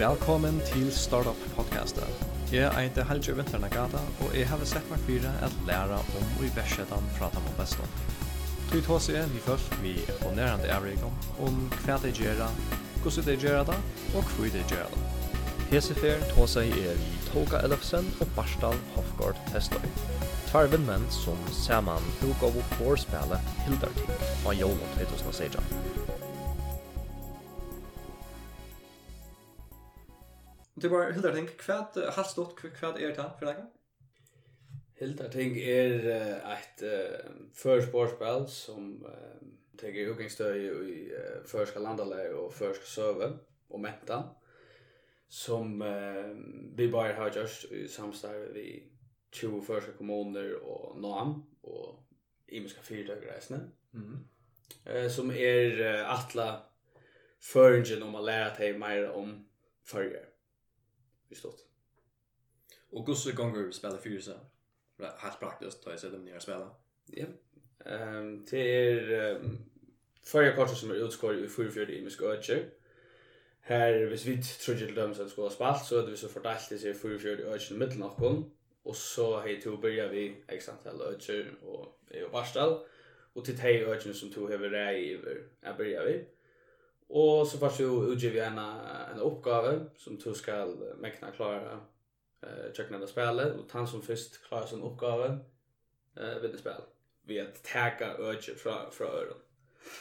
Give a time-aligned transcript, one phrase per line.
[0.00, 2.22] Velkommen til Startup Podcastet.
[2.52, 6.48] Jeg heter Helge Vinternagata, og jeg har sett meg fyra at lære om og i
[6.56, 7.92] versetan prata om bestan.
[8.70, 9.92] Tui tås jeg vi først vi
[10.22, 11.12] og nærande avrikom
[11.44, 12.40] om hva de gjør,
[13.02, 13.76] hvordan de gjør det,
[14.14, 15.04] og hva de gjerra da.
[15.68, 19.84] Hesefer tås jeg er vi Toga Elefsen og Barstal Hofgård Testøy.
[20.48, 25.89] Tvær vindmenn som saman utgav opp vår spillet Hildarting av Jolo 2016.
[30.80, 33.58] Det var Hildar Ting, kvad har stått kvad er ta for deg?
[34.96, 35.98] Hildar Ting er
[37.54, 38.94] för sportspel som
[39.76, 40.56] teker huggingsstøy
[40.88, 41.00] i
[41.48, 43.28] førska landaleg og førska søve
[43.68, 44.22] og menta
[45.28, 45.76] som
[46.76, 48.66] vi bare har gjort i samstarve vi
[49.32, 52.00] 20 førska kommuner og NAM og
[52.48, 53.60] imiska fyrtøkreisene
[53.92, 54.18] mm.
[55.12, 56.50] som er atla
[57.52, 59.36] føringen om å lære deg mer om
[59.84, 60.29] følger
[61.30, 61.60] i stort.
[62.90, 64.38] Och Gusse gånger spiller fyra seg?
[65.00, 66.70] Helt praktisk, da jeg ser dem nye spela.
[67.16, 67.26] Ja.
[67.86, 69.40] Ehm det är
[70.24, 72.36] förra kortet som är utskår i 44 i Muskö.
[73.60, 76.78] Här hvis vi tror till dem som ska spalt, så det vi så fordelt det
[76.78, 78.50] sig 44 i öken mitten och kom
[78.82, 82.78] och så hej till börja vi x antal öken och är varsel
[83.32, 86.24] och till hej öken som tog över det över är börjar vi.
[87.12, 91.80] Och så får du utgiva en en uppgave som du ska mäkna klara
[92.42, 95.38] eh checka det spelet och han som först klarar sin uppgave
[96.16, 96.82] eh vid det spel
[97.22, 99.38] vi att tagga urge från från öron.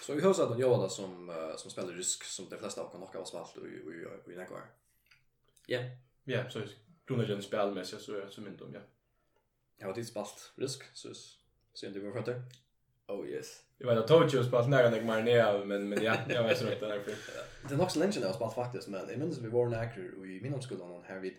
[0.02, 3.20] Så vi hörs att Johan som som spelar rysk som de flesta av kan knocka
[3.20, 4.48] oss valt och och i den.
[5.68, 5.80] Ja.
[6.24, 6.62] Ja, så
[7.06, 8.80] grundläggande spelmässigt så så mynt om ja.
[9.78, 11.10] Jag har tidsbalt spalt så
[11.74, 12.34] så inte vi får fatta.
[13.10, 13.64] Oh yes.
[13.78, 16.88] Jag vet att Tokyo spelat nära när mer ner men men ja, jag vet inte
[16.88, 17.14] därför.
[17.70, 20.20] Det är också länge sedan jag spelat faktiskt men jag minns vi var en actor
[20.20, 21.36] och i min omskolan här vid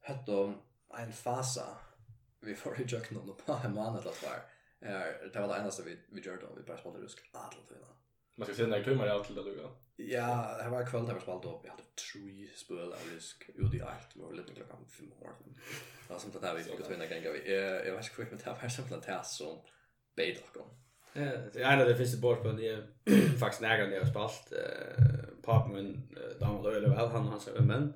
[0.00, 0.60] hött om
[0.98, 1.78] en fasa
[2.40, 4.38] vi får ju jag någon på en månad att var.
[4.88, 7.74] Eh det var det enda vi vi gjorde då vi bara spelade rusk allt då.
[8.36, 9.76] Man ska se när timmar allt till det då.
[9.96, 11.64] Ja, det var kväll där vi spelade upp.
[11.64, 15.60] Vi hade tre spel av rusk ut i allt med lite klockan 5 på morgonen.
[16.08, 17.54] Alltså sånt där vi betvinna gånger vi.
[17.86, 19.58] Jag vet inte hur mycket det här som
[20.16, 20.83] betalar.
[21.54, 22.84] Jag är det de bort på det
[23.38, 26.02] faktiskt nära när jag spalt eh Papmen
[26.40, 27.92] Daniel eller väl han han som men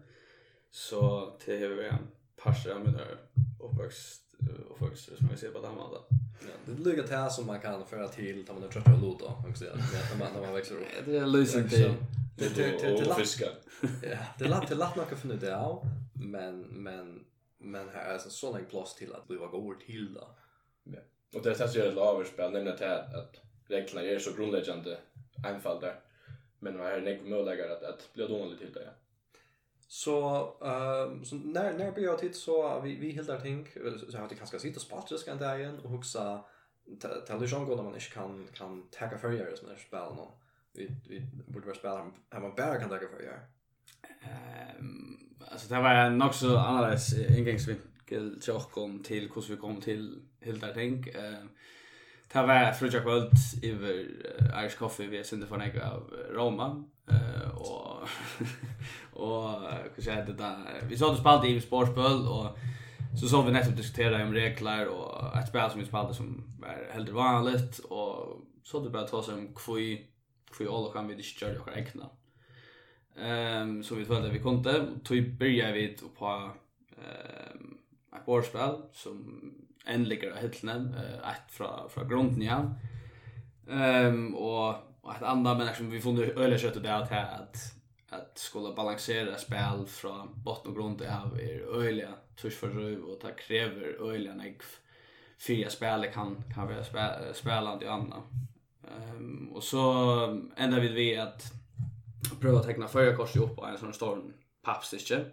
[0.71, 1.99] så till hur jag
[2.37, 3.17] passar med där
[3.61, 4.23] uppväxt
[4.71, 5.99] och folk som jag ser på dem alla.
[6.11, 9.19] Ja, det ligger till som man kan föra till när man är trött och lot
[9.21, 10.87] då också när man när man växer upp.
[11.05, 11.95] Det är lösen till
[12.37, 13.47] det det det fiska.
[14.03, 17.25] Ja, det lätt det lätt nog för det av men men
[17.59, 20.37] men här är så sån en plats till att bli vad går till då.
[20.85, 20.99] Ja.
[21.35, 24.99] Och det är så det lavar spel nämligen att, att reglerna är så grundläggande
[25.47, 26.01] enfald där.
[26.59, 28.85] Men man har nek möjlighet att att bli dålig till det.
[28.85, 28.91] Ja.
[29.89, 30.19] Så
[30.65, 33.69] ehm så när när blir jag titt så vi vi helt där tänk
[34.11, 36.45] så har det kanske sitta det ska inte igen och huxa
[37.27, 40.33] till Jean går när man inte kan kan tagga för göra såna spel någon.
[40.73, 43.41] Vi vi borde vara spela här man bara kan tagga för göra.
[44.23, 48.69] Ehm alltså det var nog så annorlunda ingångsvinkel vinkel till oss
[49.05, 51.07] till hur vi kom till helt där tänk.
[51.07, 51.45] Eh
[52.33, 53.33] ta var frukta kvöld
[53.63, 54.07] över
[54.65, 58.09] Irish Coffee vi sände för några av Roma eh och
[59.13, 59.61] och
[59.95, 62.59] hur ska det där vi såg det spalt i sportspel och
[63.21, 66.93] så såg vi nettopp diskutera om regler och ett spel som vi spelade som var
[66.93, 70.07] helt vanligt och så det bara ta som kvui
[70.51, 72.11] kvui alla kan vi diskutera och räkna.
[73.17, 76.51] Ehm så vi följde vi kunde och tog började vi på
[76.99, 77.78] ehm
[78.17, 79.41] ett bordspel som
[79.87, 82.75] en ligger av hyllene, eh, ett från, från grunden igen.
[83.67, 84.69] Um, och,
[85.01, 87.79] och ett annat men som vi funnit öliga köttet det att, att
[88.11, 93.05] att skulle balansera spel från botten och grund det har vi öliga tusch för röv
[93.05, 94.61] och ta kräver öliga nägg
[95.39, 98.17] fyra spel kan kan vara spel, spelande i andra.
[98.85, 99.83] Ehm um, och så
[100.57, 101.43] ända vid vi att
[102.41, 104.23] prøva att teckna förra korset upp på en sån stor
[104.63, 105.25] pappstycke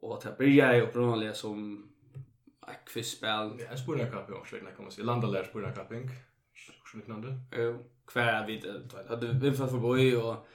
[0.00, 1.88] Och det började uppenbarligen som
[2.68, 3.52] ett quizspel.
[3.58, 5.04] Ja, en spurrakapping också, när kommer sig.
[5.04, 6.10] Landa lär spurrakapping.
[6.54, 7.28] Så liknande.
[7.52, 8.64] Jo, kvar vid
[9.08, 10.46] hade vi för förbi och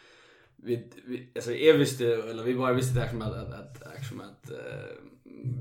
[0.55, 3.83] vi alltså är visste eller vi bara visste det som att att att
[4.21, 4.51] att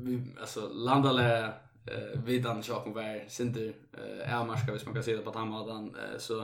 [0.03, 1.45] vi alltså landa lär
[1.87, 6.39] eh vidan chocken var sinter eh ärmarska hvis man kan se det på tammadan så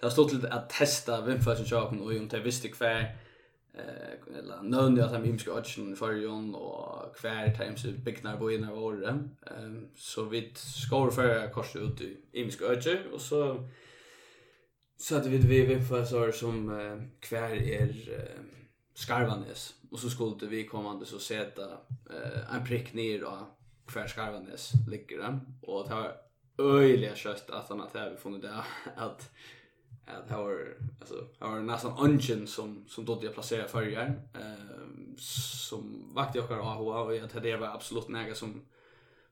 [0.00, 3.16] det har stått lite att testa vem för sin chocken och om det visste kvar
[3.76, 8.50] eh eller någon att han ju ska odds för Jon och kvar times så bignar
[8.50, 9.16] in innan året.
[9.46, 13.68] Ehm så vi skor för kors ut i imska odds och så
[14.98, 16.70] så att vi vi vi för så som
[17.20, 17.90] kvar är
[18.96, 21.62] Skarvanes och så skulle vi kommande så sätta
[22.10, 23.56] eh, en prick ner då
[23.86, 26.16] kvar Skarvanes ligger den och tar
[26.58, 28.64] öjliga kött att han att vi funnit det
[28.96, 29.30] att
[30.06, 34.96] att det var alltså det var nästan ungen som som då det placerar förjar ehm
[35.18, 38.62] som vakte jag har och att det var absolut näga som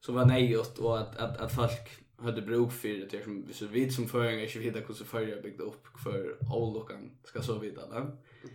[0.01, 3.95] som var nejot och att att att folk hade bruk för det som så vid
[3.95, 7.87] som förringar inte vidare hur så förringar byggde upp för all allokan ska så vidare
[7.87, 8.07] va.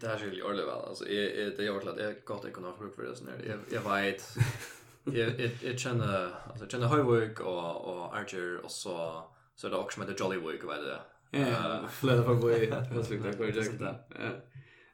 [0.01, 2.95] Det här skulle jag leva alltså är det jag vart att jag gott ekonomiskt bruk
[2.95, 4.35] för det så när jag vet
[5.03, 9.23] jag jag känner alltså känner Highwick och och Archer och så
[9.55, 10.99] så det också med Jolly Week vad det
[11.89, 12.69] Flöda för boy.
[12.95, 13.55] Jag skulle ta kvar jag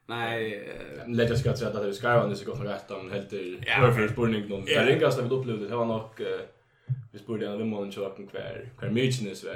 [0.08, 0.68] Nej,
[1.06, 4.08] lägga ska säga att det ska vara nu så gott rätt om helt till för
[4.08, 4.64] spårning någon.
[4.64, 5.96] Det ringaste vi upplevde det var nog
[7.12, 9.46] vi spurgade en månad så kvar kvar mycket nu så.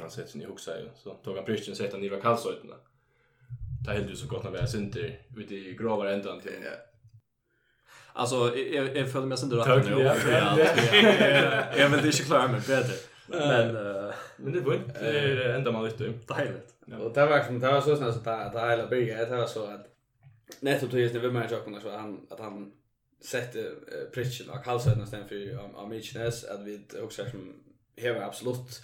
[0.00, 2.74] Han sätter sig i huxa ju så tog han pryschen sätta ner kalsötterna.
[3.84, 6.52] Det helt ju så gott när vi är synter ute i gravare ändan till.
[8.12, 9.56] Alltså jag jag följer med sen då.
[11.78, 12.94] Jag vill inte klara mig bättre.
[13.26, 13.76] Men
[14.36, 16.04] men det var inte det enda man visste.
[16.04, 16.74] Dejligt.
[16.86, 16.98] Ja.
[16.98, 19.64] Och det var som det var så snällt att det hela bygget det var så
[19.64, 19.86] att
[20.60, 22.72] netto tog just det med mig jag så att han att han
[23.20, 27.54] sette uh, pritchen och halsen istället för av, av Mitchness att vi också som
[27.96, 28.82] heva absolut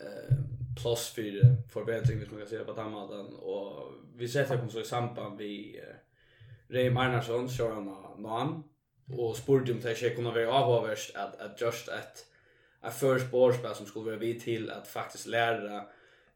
[0.00, 0.36] eh
[0.82, 4.80] plus för förbättring hvis man kan säga på den måten och vi sätter kom så
[4.80, 8.62] i samband vi eh, Ray Marnarsson, kör han någon
[9.18, 12.26] och spurgade om det här kunde vara avhåverst att, att just ett
[12.86, 15.76] ett first borspel som skulle vara vi till att faktiskt lära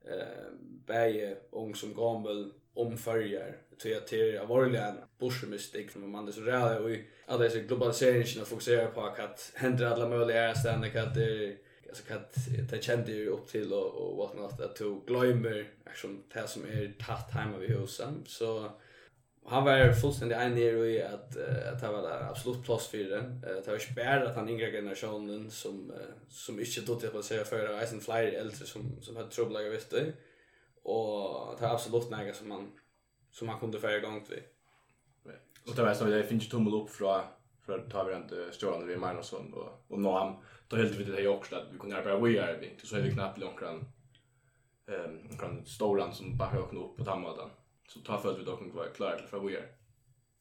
[0.05, 0.53] eh
[0.87, 6.27] bäge ung som gammal om förger till att det var ju en borsmystik som man
[6.27, 6.91] det så där och
[7.27, 11.57] alla dessa globaliseringen och fokusera på att hända alla möjliga ställen att det
[11.89, 12.35] alltså att
[12.71, 16.63] det kände ju upp till och och what not att to glömmer action det som
[16.63, 18.71] är tatt hemma vid husen så
[19.49, 21.37] han var fullständigt enig i att
[21.73, 23.41] att det var där absolut plats för den.
[23.41, 25.93] Det var ju bara att han yngre generationen som
[26.29, 29.71] som inte då till att säga för Eisen Flyer äldre som som hade trubbel jag
[29.71, 30.13] visste.
[30.83, 32.73] Och det var absolut något som man
[33.31, 34.43] som man kunde få igång till.
[35.67, 37.21] Och det var så det finns ju tummel upp från
[37.67, 40.37] från tar vi inte stjärnor vi Magnusson och och Noam
[40.69, 43.13] då helt vi det också att vi kunde arbeta vi är vi så är vi
[43.13, 43.93] knappt långt kan
[44.89, 47.51] ehm kan stolen som bara öppna upp på tammadan
[47.89, 49.67] så tar för att vi dock var klara till för vi är.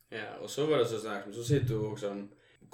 [0.10, 2.28] Ja, och så var det så sagt, men så sitter du också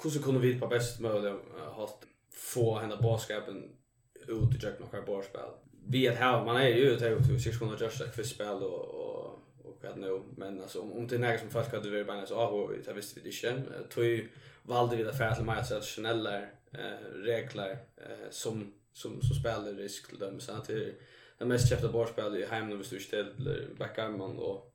[0.03, 1.37] hur kunde vi på bäst möjliga
[1.67, 3.75] hållt få henne baskapen
[4.27, 5.49] ut i jack några barspel.
[5.87, 8.85] Vi att här man är ju ute ut sex 600 just ett för spel och
[8.85, 12.07] och och vad nu men alltså om om det är något som folk hade varit
[12.07, 13.83] bara så ah det visste vi det inte.
[13.89, 14.29] Tog
[14.63, 16.41] valde vi det för att matcha traditionella
[17.13, 20.69] regler eh som som som spelar risk till dem så att
[21.44, 24.74] det mest köpta bordspelet i hemmen hvis du ikke deler backarmen og,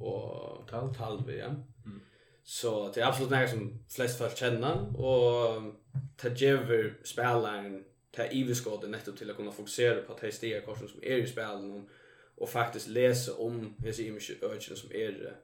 [0.00, 1.50] og tal, tal vi, ja.
[1.86, 2.00] Mm.
[2.44, 5.62] Så det är absolut något som flest folk känner och
[6.22, 7.84] det ger spelaren
[8.16, 11.26] det här nettopp till att kunna fokusera på att det stiga korsen som är i
[11.26, 11.88] spelen
[12.36, 15.36] och, faktiskt läsa om dessa iverskådet som är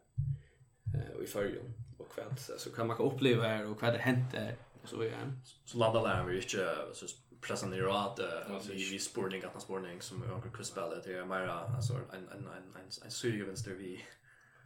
[0.95, 4.57] eh, i färgen och vad så kan man uppleva här och vad det hänt där
[4.83, 5.33] och så vidare.
[5.65, 7.07] Så landa läraren vi inte så
[7.47, 8.21] pressa ner åt
[8.71, 12.49] vi vi sporting att sporting som jag har kuspelat det är mer alltså en en
[12.49, 14.05] en en serie vänster vi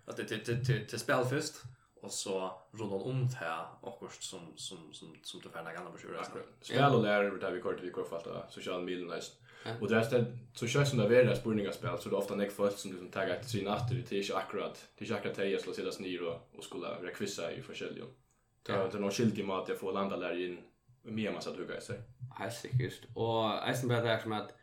[0.05, 1.55] att det det det till spel först
[2.03, 6.21] och så runt om det här och som som som som det förna gamla beskjur
[6.61, 9.37] spel och lära där vi kort vi kort fatta sociala medier nästan
[9.81, 12.35] och det är så så känns som det är det sportinga spel så det ofta
[12.35, 14.13] näck folk som liksom taggar till sin natt det.
[14.13, 16.89] Är inte akkurat det är inte akkurat det jag skulle sätta ner och och skulle
[17.03, 18.05] rekvisa i forskjellige.
[18.67, 20.59] det är någon skilt i mat jag får landa där in
[21.03, 22.01] med massa tugga i sig.
[22.39, 23.09] Helt sikkert.
[23.15, 24.55] Og eisen bare det er som at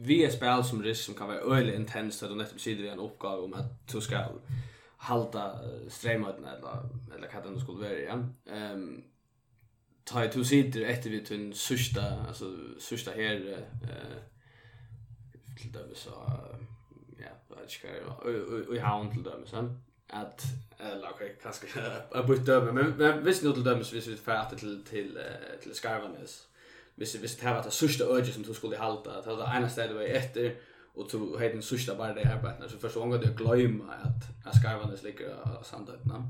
[0.00, 3.00] vi er spel som risk som kan være øyelig intenst, og nettopp sider vi en
[3.00, 4.38] oppgave om at du skal
[4.98, 5.42] halta
[5.88, 8.18] streimøtene, eller, eller hva det nå skulle være, ja.
[8.74, 9.04] Um,
[10.06, 13.42] ta i to sider etter vi til den sørste, altså sørsta her,
[13.82, 14.16] uh,
[15.60, 16.30] til dømes og,
[17.18, 18.16] ja, jeg vet ikke hva,
[18.68, 19.66] og i havn til dømes, ja
[20.08, 20.46] at
[20.80, 21.66] eller okej kanske
[22.14, 25.18] jag bytte över men men visst nu till dömes vi skulle färda till till
[25.62, 26.47] till Skarvanes
[26.98, 29.96] hvis hvis det var det sista öget som du skulle hålla det var ena stället
[29.96, 30.54] var efter
[30.94, 34.62] och du hade den sista bara det arbetet så först ångar du glömma att att
[34.62, 36.24] Skyvandes ligger sandötna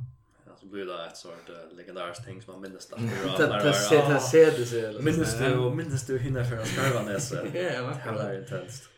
[0.61, 2.99] så blir det ett sort uh, legendariskt ting som man minns där.
[3.39, 5.03] Det det ser det ser det ser.
[5.03, 7.33] Minns du minns du hinner för Skarvanes?
[7.33, 7.41] Ja,
[8.05, 8.89] det var intenst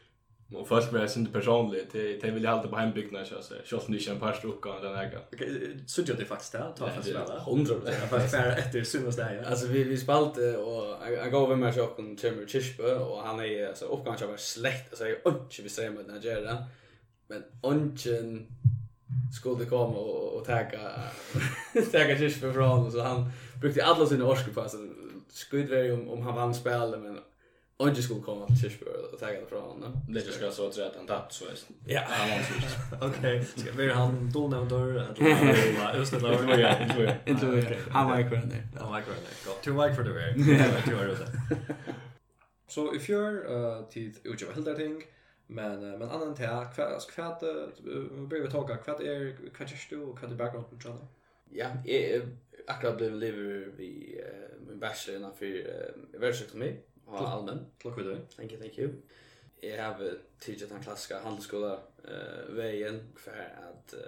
[0.55, 3.55] Och först med sin personligt det det vill jag alltid på hembygden så så.
[3.65, 5.19] Schysst ni en par struckar den här.
[5.33, 7.39] Okej, så gör det faktiskt det, ta fast väl.
[7.49, 7.75] 100
[8.11, 9.45] fast där efter synas där.
[9.47, 13.75] Alltså vi vi spalte och jag gav mig chock om Timmer Chispe och han är
[13.75, 16.65] så uppgångs var släkt alltså jag inte vi säger med Nigeria.
[17.29, 18.47] Men onchen
[19.41, 20.81] skulle komma och och tagga
[21.93, 23.31] tagga Chispe från så han
[23.61, 24.89] brukte alla sina orskor på så
[25.29, 27.19] skudvär om om han vann spelet men
[27.81, 29.93] Och det skulle komma till Kirchberg och tagga det från honom.
[30.09, 31.51] Det ska jag så att att han tatt så är
[31.87, 32.01] Ja.
[32.07, 33.07] Han var så.
[33.07, 33.45] Okej.
[33.45, 37.79] Ska vi han då när då eller just det var jag inte det.
[37.91, 38.69] Han var kvar där.
[38.79, 39.51] Han var kvar där.
[39.51, 40.35] Got two like for the way.
[40.85, 41.55] Two are det.
[42.69, 45.03] Så if you're uh tid utgör helt där ting.
[45.47, 47.35] Men uh, men annan till kväll kväll
[48.29, 51.07] börjar vi ta kväll är kväll du och kväll background på John.
[51.51, 52.23] Ja, jag
[52.67, 54.21] akkurat blev lever vi
[54.69, 56.77] min bachelor innan för uh, världsekonomi
[57.11, 57.67] var allmän.
[57.83, 58.21] Tack för det.
[58.37, 58.91] Thank you, thank you.
[59.61, 61.73] Jag har tidigt en klassiska handelsskola
[62.05, 64.01] uh, vägen för att uh,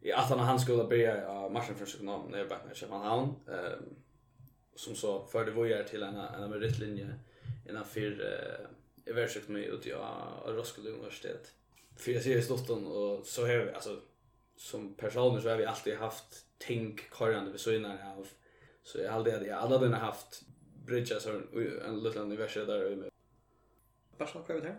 [0.00, 3.34] i att han handelsskola började jag marschen för ekonom när jag var med Köpenhamn.
[3.48, 3.80] Uh,
[4.74, 7.14] som så förde vi till en, en meritlinje
[7.68, 9.92] innanför uh, i värsökt mig ut i
[10.46, 11.52] Roskilde universitet.
[11.96, 14.00] För jag ser i Stockholm och så har vi, alltså
[14.56, 18.28] som personer så har vi alltid haft tänk korrande vid synar av.
[18.82, 20.42] Så jag har aldrig, jag har aldrig haft
[20.86, 21.40] bridge så
[21.86, 23.10] en liten universum där i mig.
[24.16, 24.78] Kvar här.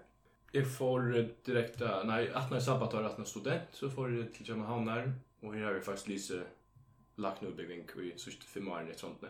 [0.52, 4.46] Jag får direkta, nej, att när sabbat har att när student så får jag till
[4.46, 6.44] Köpenhamn där och här har vi faktiskt Lise
[7.16, 9.28] lagt nu bygging i sista fem år i sånt nu.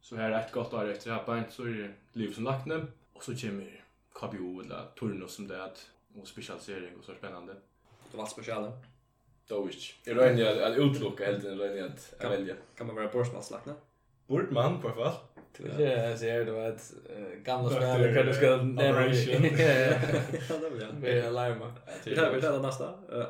[0.00, 2.66] Så här är ett gott år efter här Happen så är det liv som lagt
[2.66, 5.70] nu och så kommer KBO eller Torno som det är
[6.20, 7.54] och specialisering och så spännande.
[8.10, 8.74] Det var speciellt.
[9.66, 9.94] visst.
[10.04, 12.54] Jag rönjer att utlocka helt enkelt att välja.
[12.76, 13.74] Kan man vara borstmanslagt nu?
[14.26, 15.14] Bordman på fall.
[15.58, 16.92] Det är det jag då att
[17.44, 18.82] gamla spel kan du ska nämna.
[20.48, 20.92] Ja, det vill jag.
[21.00, 21.72] Vi är larma.
[22.04, 22.84] Vi tar vi tar nästa.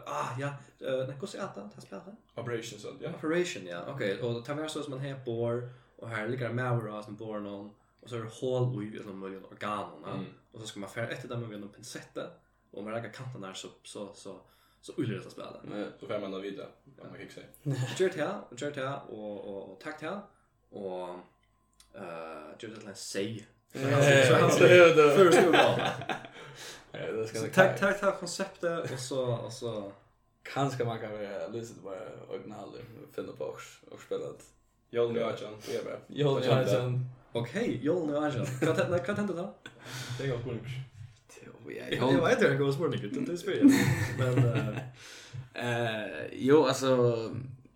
[0.07, 2.05] Ah ja, när kus är det här spelet?
[2.35, 3.11] Operation så ja.
[3.11, 3.85] Operation ja.
[3.89, 7.17] Okej, och tar vi så som man här bor och här ligger Mauer och som
[7.17, 10.89] bor någon och så är det hål i som möjligen organen och så ska man
[10.91, 12.27] färra efter dem med en pincette
[12.71, 14.41] och man lägger kanten där så så så
[14.81, 15.53] så ulle det spelet.
[16.01, 16.69] Så får man då vidare.
[16.85, 17.47] Man kan ju säga.
[17.99, 20.21] Gjort här, gjort här och och takt här
[20.71, 21.09] och
[21.95, 22.03] eh
[22.59, 23.47] gjorde det en säg.
[23.75, 25.53] Så han så det död för stor
[27.55, 29.93] Tack tack tack konceptet och så och så
[30.43, 32.77] kanske man kan vara lyssna bara original
[33.15, 33.45] finna på
[33.91, 34.45] och spela ett
[34.91, 35.39] Joel Jag
[36.09, 37.07] Joel Nurjan.
[37.33, 38.47] Okej, Joel Nurjan.
[38.61, 39.55] Kan det kan det då?
[40.19, 40.59] Det går kul.
[41.91, 43.27] Jag vet inte hur det går smart mycket.
[43.27, 43.71] Det är spel.
[44.19, 44.39] Men
[45.55, 47.31] eh jo alltså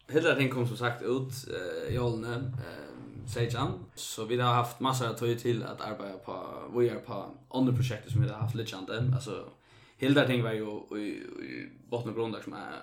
[0.09, 2.96] hela den kom som sagt ut eh Jolne eh
[3.29, 3.85] Sejan.
[3.95, 7.73] Så vi har haft massor av tid till att arbeta på vi är på andra
[7.73, 9.13] projekt som vi har haft lite ante.
[9.15, 9.49] Alltså
[9.97, 11.09] hela ting var ju i,
[11.45, 12.81] i botten och grundar som är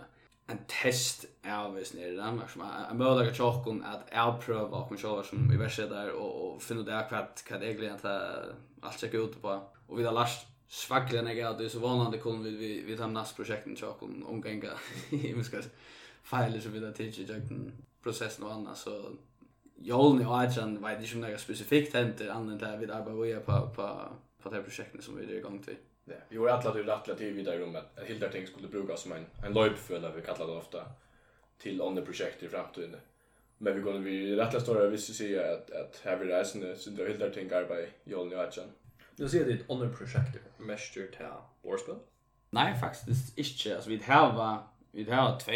[0.48, 2.48] en test av oss nere där.
[2.54, 6.54] Som är en möjlighet att tjocka att avpröva och själva som vi värsta där och,
[6.54, 8.06] och finna ut det här vad egentligen att
[8.82, 9.62] allt checkar ut på.
[9.88, 12.98] Och vi har lärt svackligen jag att det är så vanande kunde vi vi, vi
[12.98, 14.70] tar nästa projekten tjocka omgänga.
[15.10, 15.62] Vi ska
[16.24, 17.32] fejler som vi har tidigt
[18.04, 19.06] processen och annat så
[19.76, 24.10] Jolen i Adjan vet inte om några specifikt händer annat där vi arbetar på på
[24.44, 25.76] på det här projektet som vi är igång till.
[26.06, 29.02] Ja, vi har alla till att till vidare rum att helt där ting skulle brukas
[29.02, 30.86] som en en löpfölja vi kallar det ofta
[31.58, 32.96] till andra projekt i framtiden.
[33.58, 36.90] Men vi går vi rätta stora visst att säga att att här vi reser så
[36.90, 38.68] det helt där ting arbetar Jolen och Adjan.
[39.16, 41.26] Du ser det ett andra projekt Mestur till
[41.62, 41.96] Warspel.
[42.50, 43.76] Nej, faktiskt inte.
[43.76, 44.60] Alltså vi har
[44.92, 45.52] vi har två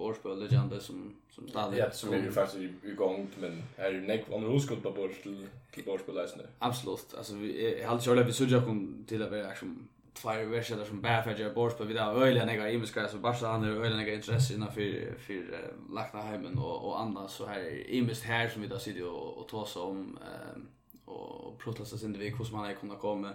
[0.00, 0.98] borspel legende som
[1.34, 4.90] som stadig ja, som är ju faktiskt igång men är neck näck om roskott på
[4.90, 6.18] bors till till borspel.
[6.58, 7.14] Absolut.
[7.18, 11.22] Alltså vi hade ju vi såg kom till att vara som två versioner som bara
[11.22, 14.54] för jag borspel vi där öliga några imiska så bara han är öliga några intresse
[14.54, 15.36] innan för för
[15.90, 19.48] lackna hemmen och och andra så här imist här som vi då sitter och och
[19.48, 20.62] tar om eh
[21.04, 23.30] och protesta sin det hur man har kunnat komma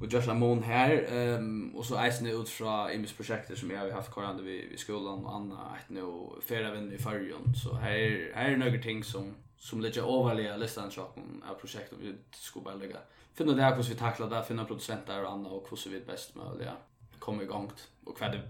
[0.00, 3.90] och Joshua Moon här ehm och så Isen ut från Imis projekt som jag har
[3.90, 6.02] haft korande vid, vid skolan och andra ett nu
[6.42, 10.90] flera vänner i Färjön så här här är några ting som som ligger överliga listan
[10.90, 12.98] så av projekt vi skulle bara lägga
[13.34, 16.34] finna det här hur vi tacklar det finna producenter och andra och hur vi bäst
[16.34, 16.72] möjliga
[17.18, 17.70] kommer igång
[18.04, 18.42] och vad det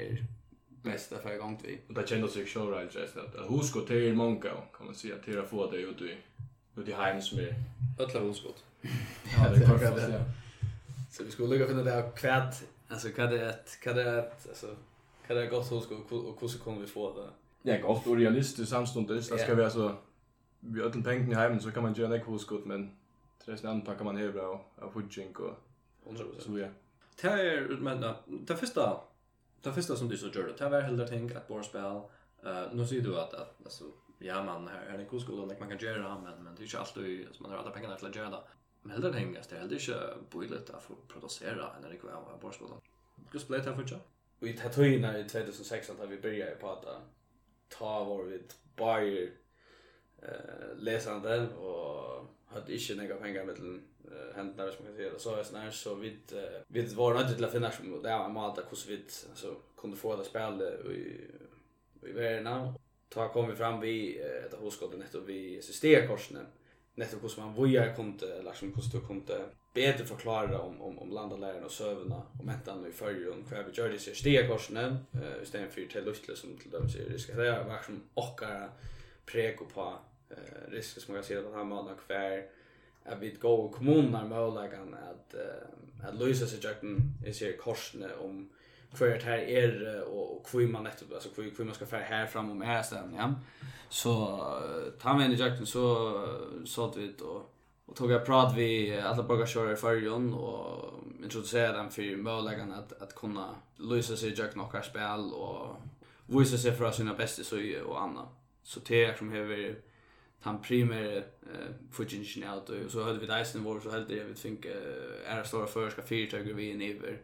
[0.00, 0.26] är
[0.82, 4.14] bästa för igång vi och det kändes ju show right just att hur ska till
[4.14, 6.16] många kan man säga till att få det ut i
[6.76, 7.54] ut i hem som är
[7.98, 8.48] ölla hur ska
[9.36, 10.24] ja det kan jag säga
[11.16, 12.54] Så vi skulle lukka finna det här kvad,
[12.88, 14.66] alltså vad är ett, vad är ett, alltså
[15.28, 17.28] vad är gott hos och hur kommer vi få det?
[17.70, 19.96] Ja, gott och realistiskt samstundes, det ska vi alltså
[20.60, 22.96] vi ödlen pengen i hemmen så kan man göra hos ekvoskott, men
[23.44, 25.56] tres antar kan man hebra och av fudging och
[26.12, 26.40] 100%.
[26.40, 26.68] Så ja.
[27.20, 29.00] Det är, men det första,
[29.62, 31.62] det första som du så gör, det var hellre ting att bara
[32.44, 33.84] Eh nu ser du att, att alltså,
[34.18, 36.64] ja man här är en ekvoskott och man kan göra det, men, men det är
[36.64, 38.40] inte alltid, alltså, man har alla pengarna till att göra det.
[38.86, 42.40] Men heller tänker jag, det är heller inte bojligt att få producera en rekvä av
[42.40, 42.80] borskolan.
[43.32, 43.98] Hur spelar det här förtja?
[44.38, 47.02] Vi tar tøyna i 2016 da vi började prata.
[47.68, 48.42] Ta vår vi
[48.76, 49.30] bara eh
[50.76, 53.82] läsande och hade inte några pengar med den
[54.34, 56.18] hänt när man kan säga så är snär så vi
[56.68, 60.16] vi var nöjda till att finna som det är malta hur vi så kunde få
[60.16, 61.30] det spel i
[62.08, 62.74] i värna.
[63.08, 66.46] Ta kom vi fram vi ett av hoskotten netto vi systemkorsnen
[66.96, 71.64] nettopp hur man vojar kunde liksom hur du kunde bättre förklara om om om landalären
[71.64, 75.42] och sövna och inte annat i förrjun för vi gör det så steg korsen eh
[75.42, 78.68] istället för till lustle som till dem så det ska det vara som ochkara
[79.26, 79.98] preko på
[80.30, 82.42] eh risk som jag ser att han har kvar
[83.04, 85.34] att vi går kommuner med att
[86.08, 88.50] att lösa sig jakten är ser korsne om
[88.96, 92.50] kvar här är och hur man nettopp alltså hur hur man ska färra här fram
[92.50, 93.34] om här sen ja.
[93.88, 94.40] Så
[95.00, 96.12] ta med i jacken så
[96.64, 97.52] så att vi och
[97.86, 103.02] och tog jag prat vi alla borgarkörare i förrjon och introducerade dem för möjligheten att
[103.02, 105.76] att kunna lösa sig jakten och spel och
[106.26, 108.28] visa sig för sina bästa så och annat
[108.62, 109.74] så det som har
[110.40, 114.34] han primär eh footage out och så hade vi Dyson var så hade jag vi
[114.34, 114.66] fick
[115.26, 117.18] är stora förska fyrtag vi in över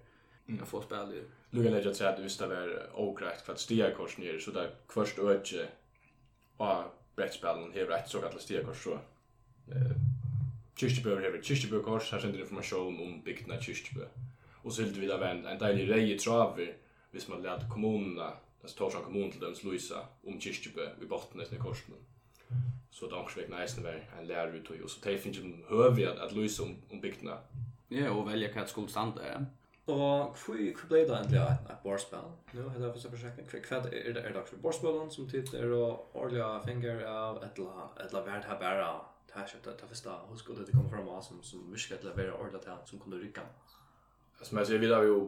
[0.46, 1.22] jag får spela det
[1.54, 4.70] Luka lägga till att just det är okrekt för att stiga kors ner så där
[4.88, 5.66] först öke
[6.56, 6.84] och
[7.16, 8.92] brettspelen har rätt så att stiga kors så.
[8.92, 9.92] Eh
[10.76, 14.06] Kyrkjebø har ett kyrkjebø kors här sender information om bygden av Kyrkjebø.
[14.62, 16.72] Och så vill vi där en en dejlig rej i traver
[17.10, 18.32] hvis man lät kommunerna
[18.62, 21.94] alltså från kommun till dem Luisa om Kyrkjebø i botten i korsen.
[22.90, 26.12] Så det också vägna isen var en lärare ut och så det finns ju höviga
[26.12, 27.30] att Luisa om, om bygden.
[27.88, 29.46] Ja, och välja vad skulle stanna där.
[29.90, 32.28] Og hvor, hvor ble det endelig et, et borspill?
[32.54, 33.54] Nå heter det første prosjektet.
[33.68, 37.58] Hva er det, er det for borspillen som tid er å årlige finger av et
[37.58, 38.92] eller annet her bare
[39.32, 42.16] det her kjøpte det første hoskodet det kommer fram av som, som virker til å
[42.16, 43.44] være årlige til som kunne rykke?
[44.42, 45.18] Som jeg sier, vi har jo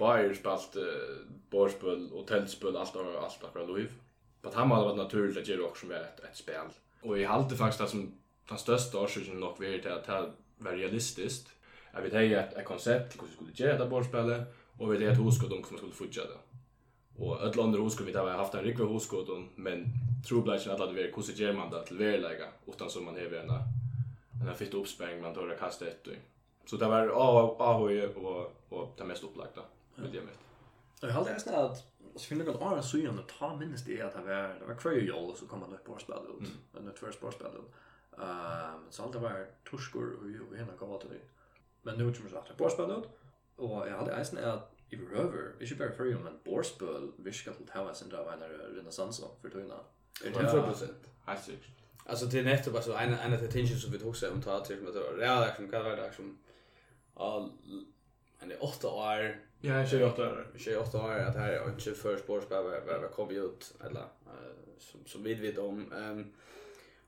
[0.00, 3.94] bare spilt uh, borspill og teltspill alt og alt akkurat liv.
[4.42, 6.72] På det her måten var det naturlig at det også som er et, et spill.
[7.04, 8.06] Og jeg halte faktisk det som
[8.50, 11.53] den største årsaken nok var til at det var realistisk
[11.94, 15.06] Jeg vet hei et konsept til hvordan vi skulle gjøre dette borspillet, og vi vet
[15.06, 16.40] hei et hoskot om hvordan vi skulle futja det.
[17.18, 19.86] Og et eller annet vi har haft en rikve hoskot om, men
[20.26, 23.16] tro blei ikke at det var hvordan gjør man det til verleika, utan som man
[23.16, 23.54] har en
[24.48, 26.18] en fitt oppspenning man tar å kaste etter.
[26.66, 29.62] Så det var ahoje og, og det mest opplagda,
[29.96, 30.40] vil jeg mitt.
[31.02, 31.84] Jeg har alltid nesten at
[32.16, 34.92] så finner jag att så gärna ta minst det att det var det var kvar
[34.92, 36.48] ju joll så kom han upp på spelet ut.
[36.74, 36.84] Mm.
[36.84, 37.54] Nu tvärs på spelet.
[38.18, 41.10] Ehm så allt det var torskor och ju och hela gavat och
[41.84, 43.08] Men nu kommer så att borspel ut.
[43.56, 47.32] Och jag hade eisen är att i Röver, ska bara för ju, men borspel vi
[47.32, 49.74] ska till att ha sin där en renaissance för tuna.
[50.24, 50.88] 100%.
[51.26, 51.68] Helt säkert.
[52.06, 54.30] Alltså det är nästa bara så en en av de tensions som vi tog sig
[54.30, 56.38] om ta till med det var real action kan vara som
[57.14, 57.52] All
[58.38, 59.40] en det 8 år.
[59.60, 60.46] Ja, 28 år.
[60.56, 64.04] 28 år att här är inte för sportspel vad vad kom ut eller
[64.78, 65.92] som som vi vet om.
[65.92, 66.32] Ehm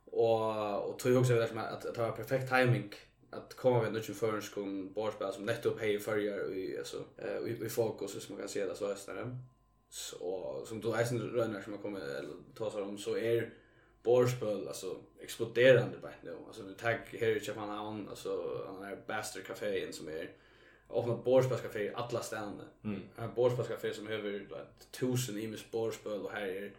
[0.05, 2.95] och och tog också att att det har perfekt timing
[3.31, 7.67] att komma med något förrsk om borspel som nettopp för gör i alltså eh vi
[7.67, 9.39] i fokus som man kan se det så östnare.
[9.89, 13.55] Så som då är rönnar som man kommer ta sig om så är
[14.03, 16.37] borspel alltså exploderande bara nu.
[16.47, 20.31] Alltså vi tag här i Köpenhamn alltså han är Bastard Café som är
[20.91, 22.65] öppna borspelskafé i alla städerna.
[22.85, 23.01] Mm.
[23.17, 26.73] En borspelskafé som över like, tusen imis borspel och här är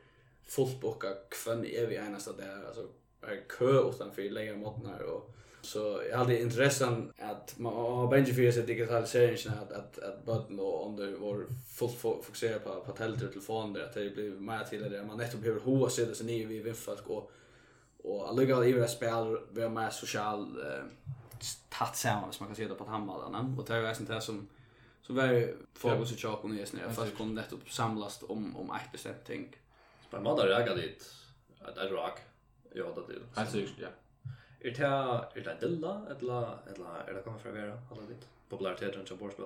[0.43, 2.87] fullbokat kvön i evig enasta där alltså
[3.21, 5.33] är kö utanför längre mot och
[5.67, 10.59] Så jag hade intressen att man har bänge för sig digitaliseringen att att att button
[10.59, 15.03] och under vår var fullt på på tälter och att det blir mer till det
[15.03, 18.71] man nettopp behöver hoa sig det så ni vi vill folk och alla går i
[18.71, 20.57] det spel vara mer social
[21.69, 24.47] tatt samman som man kan se det på handbollen och det är ju sånt som
[25.01, 28.91] så var fokus i chock och ni är fast kom nettopp samlas om om ett
[28.91, 29.55] bestämt ting.
[30.11, 31.13] Bara man där jag dit
[31.61, 32.19] att det rock.
[32.73, 33.19] Jag hade det.
[33.33, 33.87] Alltså ja.
[34.67, 34.83] Er det
[35.35, 39.45] er det dilla eller eller er det kommer fra vera alla dit populariteten som borspel.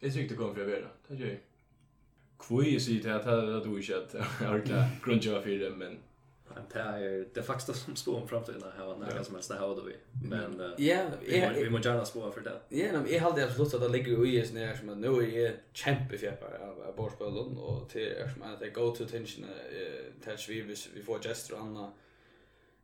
[0.00, 0.88] Det sykt det kommer fra vera.
[1.08, 1.38] Det gör ju.
[2.38, 5.98] Kvui sig det att det du inte att orka grunja för det men
[6.54, 9.58] men det är det faktiskt som står om framtiden här var några som helst det
[9.58, 9.96] har vi.
[10.28, 11.10] Men ja,
[11.54, 12.60] vi måste gärna spå för det.
[12.68, 15.52] Ja, men jag hade absolut att det ligger i is när som nu är jag
[15.72, 20.60] kämpe av av borspelen och till som att det go to tension eh touch vi
[20.94, 21.90] vi får gesture och annat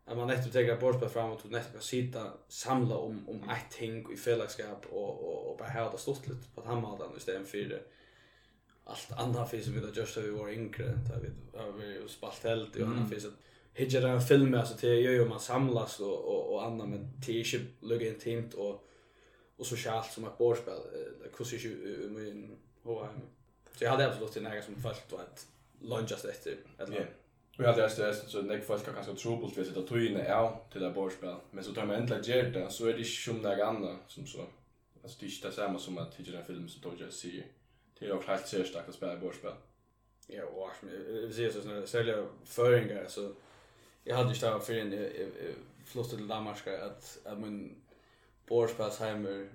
[0.05, 4.17] att man netto tar bort framåt och netto sitta samla om om ett ting i
[4.17, 7.83] fällskap och och och bara ha det stort lite på hammardan istället för
[8.85, 12.45] allt andra finns som vi då just vi var yngre där vi har vi spalt
[12.45, 13.39] helt och annat finns att
[13.73, 17.63] hitcha där filmer alltså till gör ju man samlas och och och andra men t-shirt
[17.81, 18.89] lugga intimt och
[19.57, 20.79] och så kärlt som ett borspel
[21.23, 23.09] det kostar ju min hur
[23.79, 25.47] Så jag hade absolut inte några som följt och att
[25.81, 26.57] lunchas efter.
[26.79, 27.07] Eller, yeah.
[27.57, 30.05] Vi hade just det så när folk kan kanske trubbelt på att vi sitter tog
[30.05, 31.35] inne ja till det borspel.
[31.51, 34.45] Men så tar man äntligen ger det så är det som några andra som så.
[35.03, 37.47] Alltså det är inte samma som att titta en film som tog jag ser
[37.99, 39.53] Det är också helt särskilt att spela borspel.
[40.27, 43.33] Ja, och jag vill säga så såna sälja föringar så
[44.05, 45.11] jag hade ju stått för en
[45.85, 47.77] flottet till Danmark att att min
[48.47, 49.49] borspelsheimer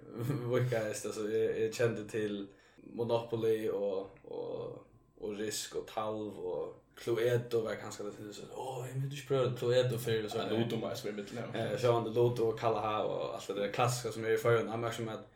[0.59, 1.29] vilka är det så
[1.61, 4.85] jag kände till Monopoly och och
[5.19, 9.27] och risk och talv och Cluedo var kanske det till så åh jag vill inte
[9.27, 11.59] pröva Cluedo för så en Ludo mas vi mitt nu.
[11.59, 14.69] Eh så han Ludo och Kalaha och allt det där klassiska som är i förhand
[14.69, 15.27] han märker som att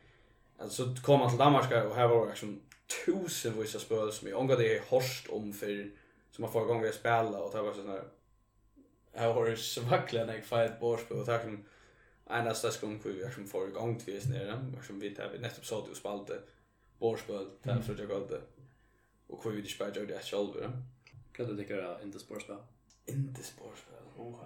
[0.58, 2.62] alltså så kom han till Danmark och här var det liksom
[3.06, 5.92] tusen vissa spel som jag ångade i horst om för
[6.32, 8.00] som man får igång vi spela och det var sån
[9.14, 11.44] här var det svackliga när jag fight borspel och tack
[12.26, 15.40] en av största gången vi som får igång till oss nere som vi tar vi
[15.40, 16.40] nettopp såg och spalte
[17.00, 18.42] borspel där för jag gav det
[19.28, 20.72] och hur vi det spelade det själva
[21.36, 22.58] Kan du tycka det inte sportspel?
[23.06, 24.04] Inte sportspel.
[24.18, 24.40] Oh.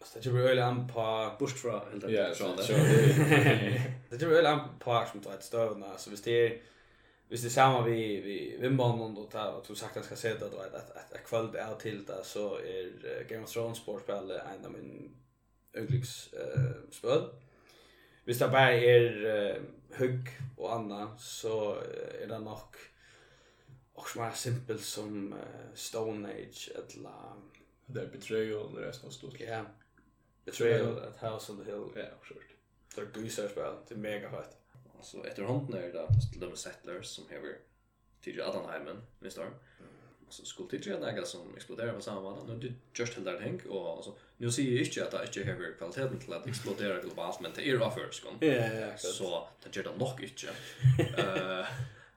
[0.00, 2.40] Alltså det är ju väl en par bort från helt enkelt.
[2.40, 2.72] Ja, så
[4.10, 5.86] det är väl en par som tar ett stövna.
[5.88, 6.62] när så visst det är
[7.30, 10.48] Visst det samma vi vi vimbanon då tar att du sagt att ska se det
[10.52, 14.64] då att att att kväll är till det så är Game of Thrones sportspel en
[14.64, 15.16] av min
[15.72, 17.22] ögliks eh spel.
[18.24, 19.62] Visst det bara är
[19.98, 21.74] hugg och anna så
[22.22, 22.58] är det nog
[24.00, 25.38] också mer simpelt som uh,
[25.74, 27.10] Stone Age eller
[27.86, 29.40] det är Betrayal och resten av stort.
[29.40, 29.64] Ja.
[30.44, 31.84] Betrayal at House on the Hill.
[31.96, 32.42] Ja, absolut.
[32.94, 34.56] Det är gysar spel, det är mega fett.
[35.02, 37.56] Så efter hånden är det då till de settlers som häver
[38.20, 39.44] till Adenheimen, minst då.
[40.28, 42.52] Så skulle det en några som exploderar på samma måte.
[42.52, 45.52] Nu det just helt där tänk och alltså nu ser ju inte att det inte
[45.52, 49.76] häver kvaliteten till att explodera globalt men det är av först Ja, ja, Så det
[49.76, 50.50] gör det nog inte.
[51.22, 51.66] Eh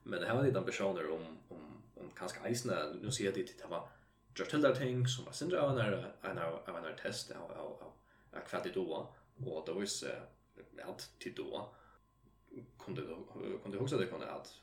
[0.03, 1.72] men det här var lite ambitioner om om
[2.03, 3.89] om kanskje eisene, nå sier jeg dit, det var
[4.35, 7.93] gjør til der ting som var sindre av en av en test av, av, av,
[8.33, 9.01] av hva de doa,
[9.43, 11.67] og det var jo at de doa,
[12.79, 13.01] kunde
[13.63, 14.53] kunde också det kunde att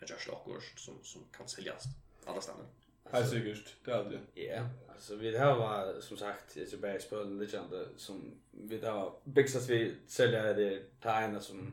[0.00, 1.84] en just slackor som som kan säljas
[2.26, 2.66] alla ställen.
[3.04, 4.42] Helt säkert, det hade det.
[4.42, 9.96] Ja, alltså vi har var som sagt så bergspel legend som vi har bixas vi
[10.06, 11.72] säljer det tajna som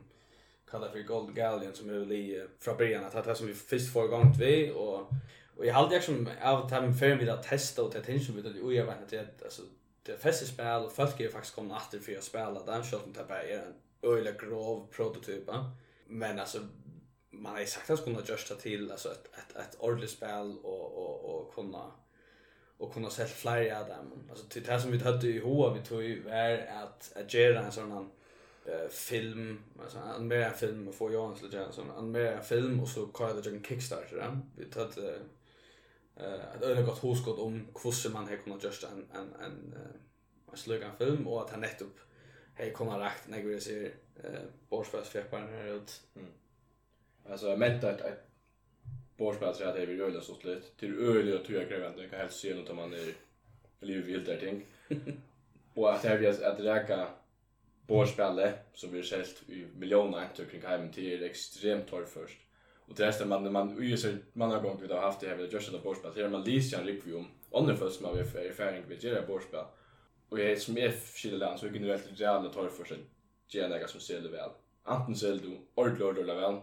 [0.70, 4.04] kallar för Golden Galleon som är i från början att det som vi först får
[4.04, 5.12] igång vi och
[5.58, 8.74] och jag hade liksom av time för vi att testa och ta attention vid och
[8.74, 9.62] jag vet att alltså
[10.02, 13.24] det är festspel och folk är faktiskt komna efter för att spela den shoten inte
[13.28, 15.50] bara är en öle grov prototyp
[16.06, 16.58] men alltså
[17.30, 20.98] man har ju sagt att kunna justa till alltså ett ett ett ordentligt spel och
[20.98, 21.92] och och kunna
[22.78, 25.80] och kunna sälja flera av dem alltså till det som vi hade i hoa vi
[25.80, 28.10] tog ju var att att göra en sån
[28.68, 32.80] eh film alltså en mer film och få jag ens lite sån en mer film
[32.80, 34.82] och så kallar det en kickstarter den vi tog
[36.16, 39.74] eh att öle gott hoskott om hur man här kunnat just en en en
[40.52, 41.98] en slugan film och att han nettopp
[42.54, 43.92] hej kommer rakt när vi ser
[44.24, 46.28] eh borstfest fjärpan här ut mm.
[47.30, 51.64] Alltså menar att att så att det vill göra så slut till öle och tror
[51.64, 53.14] krävande kan helst se något om man är
[53.80, 54.66] livet vill där ting
[55.74, 57.08] och att det är att räka
[57.88, 62.38] borspillet som blir sett i miljoner aktörer kring hemmen till är extremt torr först.
[62.86, 65.52] Och det resten man man ju så många gånger vi har haft det här vid
[65.52, 69.00] just det borspel här man lyser en rikvi om andra först har är erfaring vid
[69.00, 69.64] det borspel.
[70.28, 72.92] Och jag som är skillnad så är generellt jävla torr först.
[73.48, 74.50] Gärna som ser det väl.
[74.82, 76.56] Anten ser du ordentligt ordentligt väl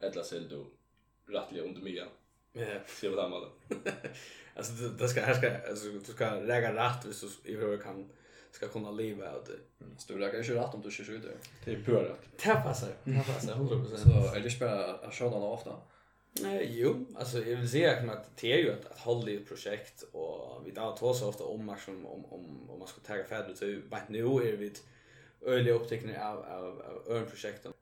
[0.00, 0.64] eller säljer du
[1.32, 2.08] rättliga under miljön.
[2.52, 3.48] Ja, Se vad han var.
[4.54, 8.10] Alltså det ska här ska alltså du ska lägga rätt så i hur kan
[8.58, 9.84] ska kunna leva av det.
[9.84, 9.96] Mm.
[10.30, 11.36] kan ju lägger rätt om du kör ut det.
[11.64, 12.20] Det är pura rätt.
[12.44, 12.88] Det passar.
[13.04, 13.96] Det passar 100%.
[13.96, 15.76] Så är det bara att köra den ofta?
[16.42, 17.06] Nej, jo.
[17.16, 20.96] Alltså jag vill säga att det är ju ett, ett hålligt projekt och vi tar
[20.96, 21.68] två så ofta om
[22.06, 23.58] om, om, om man ska ta färdigt.
[23.58, 24.82] Så vet nu är vi ett
[25.40, 27.72] öliga upptäckningar av, av, av örnprojekten.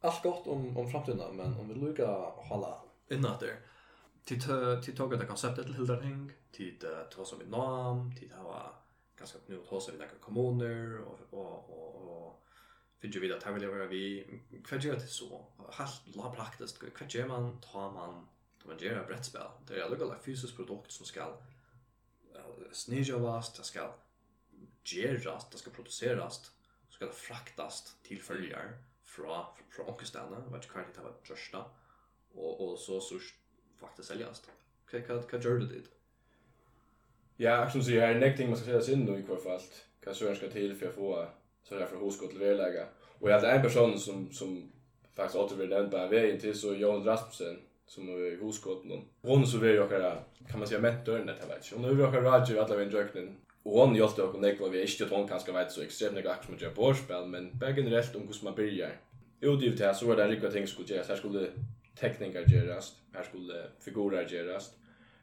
[0.00, 2.78] Allt gott om, om framtiden, men om vi lyckas hålla
[3.10, 3.56] innan där.
[4.24, 4.42] tid
[4.84, 8.72] till tog det konceptet till Hildarhing, tid tog som ett namn, tid var
[9.18, 12.42] ganska nu att åt oss några kommuner och och och, och
[12.98, 17.60] finns ju vidare att vill vara vi kvargör det så helt la praktiskt kvargör man
[17.60, 18.28] tar man
[18.62, 21.38] tar man gör ett brettspel det är lugga fysiskt produkt som ska
[22.72, 23.94] snäja vast det ska
[24.84, 26.52] gerast det ska produceras
[26.88, 31.30] så ska det fraktas till följare från från onkelstäderna vad kan det ta vart
[32.34, 33.18] och och så så
[33.82, 34.42] faktiskt säljas.
[34.84, 36.01] Okej, vad vad gör du det?
[37.36, 39.60] Ja, som säger här, nekting man ska sätta sig in i kvar fall.
[40.04, 41.26] Kan så önska till för att få
[41.68, 42.86] så här för hoskott till verläga.
[43.18, 44.72] Och jag hade en person som, som
[45.16, 49.04] faktiskt återvill den på vägen till så Jan Rasmussen som är hoskott någon.
[49.22, 49.88] Hon så vill jag
[50.50, 51.72] kan man säga med det här vet.
[51.72, 53.36] Och nu vill jag radio alla vem dröknen.
[53.62, 56.30] Och hon hjälpte oss och nekva vi inte att hon kanske vet så extremt mycket
[56.30, 56.74] aktivt som jag
[57.28, 58.90] men bara generellt om hur man börjar.
[59.40, 61.08] Utgivet här så var det en riktigt ting skulle göras.
[61.08, 61.46] Här skulle
[62.00, 64.74] tekniker göras, här skulle figurer göras,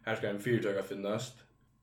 [0.01, 1.33] här ska en fyrtöga finnas,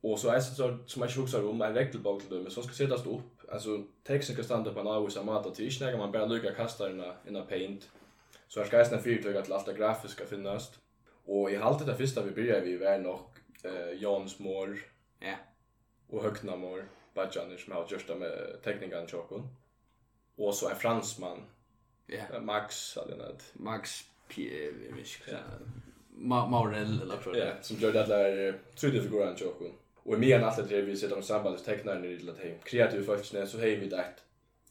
[0.06, 3.06] Och så är så som jag också om en regelbok till dem så ska sättas
[3.06, 3.50] upp.
[3.52, 6.88] Alltså texten ska stanna på en avvis amat att inte när man bara lycka kasta
[6.88, 7.88] den inna paint.
[8.48, 9.02] Så här ska jag snälla
[9.42, 10.72] till allt det grafiska finnas.
[11.24, 13.20] Och i allt det första vi börjar vi var nog
[13.62, 14.78] eh Jans mor.
[15.20, 15.36] Ja.
[16.08, 16.82] Och högna mål.
[17.14, 19.48] Bajaner som har gjort det med teknikan Chokon.
[20.36, 21.38] Och så är fransman.
[22.06, 22.40] Ja.
[22.40, 23.42] Max hade nåt.
[23.52, 24.72] Max Pierre,
[25.26, 25.38] Ja.
[26.48, 27.36] Maurel eller så.
[27.36, 29.72] Ja, som gör det där tredje figuren Chokon.
[30.06, 32.58] Och i mer än allt det vi sitter om samband, tecknar ni till att hem
[32.64, 34.04] kreativ forskning så hej vi det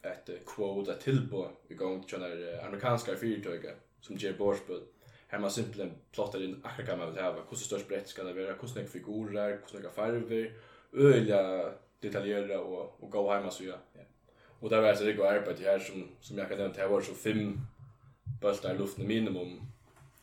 [0.02, 4.82] ett quote att tillbå vi går till den amerikanska fyrtöget som ger borspel
[5.28, 8.34] här man simpelthen plottar in akkurat kan man vill ha hur störst brett ska det
[8.34, 10.54] vara hur snygga figurer hur snygga färger
[10.93, 13.78] öliga detaljerade och och gå hem så ja
[14.60, 17.13] och där var det går arbete här som som jag kan nämna här var så
[17.13, 17.60] fem
[18.41, 19.62] bultar luften minimum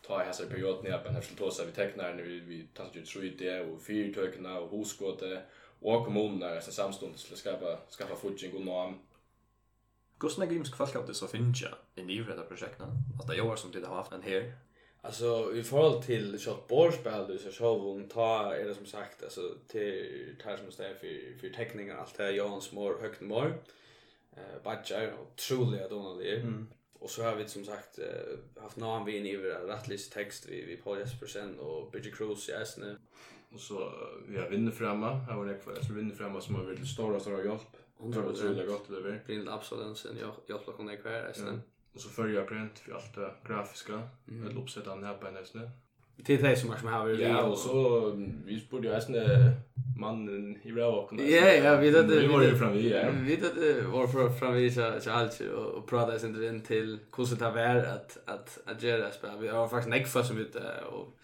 [0.03, 3.73] ta i hessa perioden i appen her som vi teknar vi, vi tar ju 3D
[3.73, 5.43] och fyrtökna och hoskåte
[5.81, 8.99] och kommunerna som samstånd skulle skapa, skapa fudging och norm.
[10.21, 12.87] Hvordan er gymsk det så finns jeg i nivredda projekten,
[13.21, 14.53] att det gör som det har haft en här.
[15.01, 19.23] Alltså i förhåll till shot borspel du så så hon ta är det som sagt
[19.23, 23.63] alltså till tar som står för för teckningar allt det Jans mor högt mor
[24.37, 26.37] eh badger och truly att hon det.
[26.37, 26.69] Mm
[27.03, 27.99] Och så har vi som sagt
[28.61, 32.97] haft någon vi i rättlist text vi vi Paul Jespersen och Bridget Cruz i Asne.
[33.51, 33.93] Och så
[34.29, 35.15] vi har vinner framma.
[35.15, 35.75] Här var det kvar.
[35.75, 37.77] Så vinner framma som har väldigt stora stora hjälp.
[37.99, 41.61] Det var gott det blir Blind absolut sen jag jag plockar ner kvar Asne.
[41.95, 44.47] Och så följer jag print för allt det grafiska, mm.
[44.47, 45.61] eller uppsättande här på nästa.
[46.27, 48.11] Det är det som är som har Ja, och så
[48.45, 49.19] vi sporde ju äsna
[49.99, 51.19] mannen i Bravocken.
[51.19, 52.21] Ja, ja, vi vet det.
[52.21, 52.91] Vi var ju fram vi.
[52.91, 53.11] ja.
[53.11, 56.61] Vi vet det var för fram vi så så allt och, och pratade sen till
[56.61, 59.31] till hur det var att att att göra spel.
[59.41, 61.19] Vi har faktiskt näck för som ute och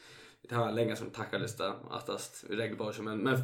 [0.49, 3.37] det har länge som tackarlista attast vi regler bara men men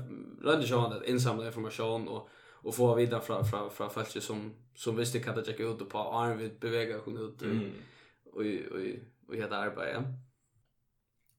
[0.43, 4.97] rörde så att insamla information och och få vidare från från från folk som som
[4.97, 7.49] visste kan det checka ut på arm vid bevega kunde ut och
[8.33, 8.45] och
[9.29, 10.05] och heter arbete.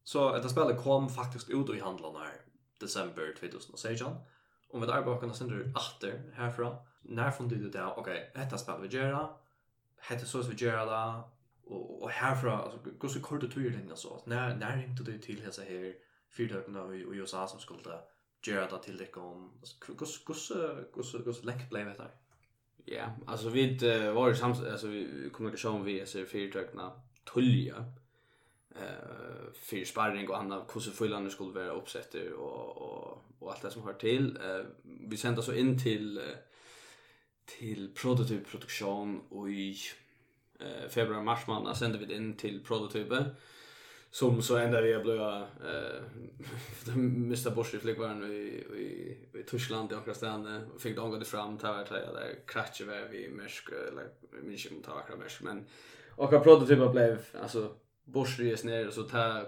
[0.05, 2.41] Så detta spelet kom faktiskt ut i handlarna här
[2.79, 4.15] december 2016.
[4.69, 6.75] Om vi där bakom sen du åter härifrån.
[7.01, 9.37] När från du det okej, okay, detta spel vi gör.
[9.97, 11.23] Hette så vi gör det
[11.65, 15.03] och och härifrån alltså går så kort och tydligt innan så att när när inte
[15.03, 15.93] det till hälsa här
[16.29, 17.99] fyrtökna och USA som skulle
[18.47, 20.51] göra det till det om kus kus
[20.93, 22.11] kus kus läkt blev det där.
[22.85, 23.77] Ja, alltså vi
[24.15, 26.91] var ju sams alltså vi kommunikation vi ser fyrtökna
[27.33, 27.85] tulja
[28.75, 33.61] eh för sparring och annat hur så fullarna skulle vara uppsätter och och och allt
[33.61, 34.37] det som hör till.
[34.37, 36.21] Eh vi sända så in till
[37.45, 39.77] till prototypproduktion och i
[40.59, 43.25] eh februari mars månad sände vi det in till prototypen
[44.11, 46.03] som så ända vi blev eh
[46.93, 47.55] Mr.
[47.55, 48.31] Bosch borsi i
[48.77, 52.35] i i Tyskland i Akrastanne och fick de gå det fram till att jag där
[52.47, 54.09] kratche vi mersk eller
[54.43, 55.65] minns inte om det var men
[56.15, 59.45] och prototypen blev alltså borsres ner så ta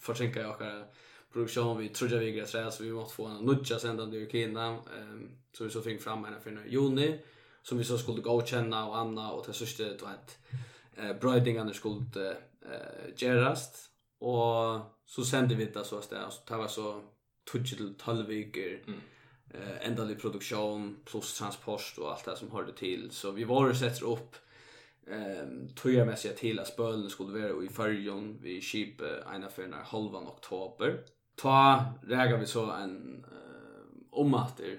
[0.00, 0.84] försinka jag kan
[1.32, 5.30] produktion vi trodde vi grej så vi måste få en nudja sända till Kina ehm
[5.52, 7.20] så vi så fick fram henne för juni
[7.62, 10.38] som vi så skulle gå och känna och Anna och det sista då att
[10.96, 16.68] eh brödingarna skulle eh gerast och så sände vi det så att så tar var
[16.68, 17.02] så
[17.52, 19.00] tutsch till 12 veckor mm.
[19.54, 23.76] eh ändlig produktion plus transport och allt det som hörde till så vi var och
[23.76, 24.36] sätter upp
[25.10, 29.00] Ehm tror jag mest jag till att spölen skulle vara i förjon vi skip
[29.34, 31.00] ena för när halva oktober.
[31.34, 34.78] Ta räga vi så en uh, om att det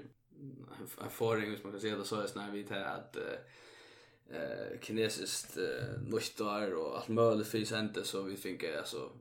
[1.04, 3.16] en förring som man kan säga det så är när vi till att
[4.30, 9.12] eh kinesiskt uh, nyttar och allt möjligt finns inte så vi fick alltså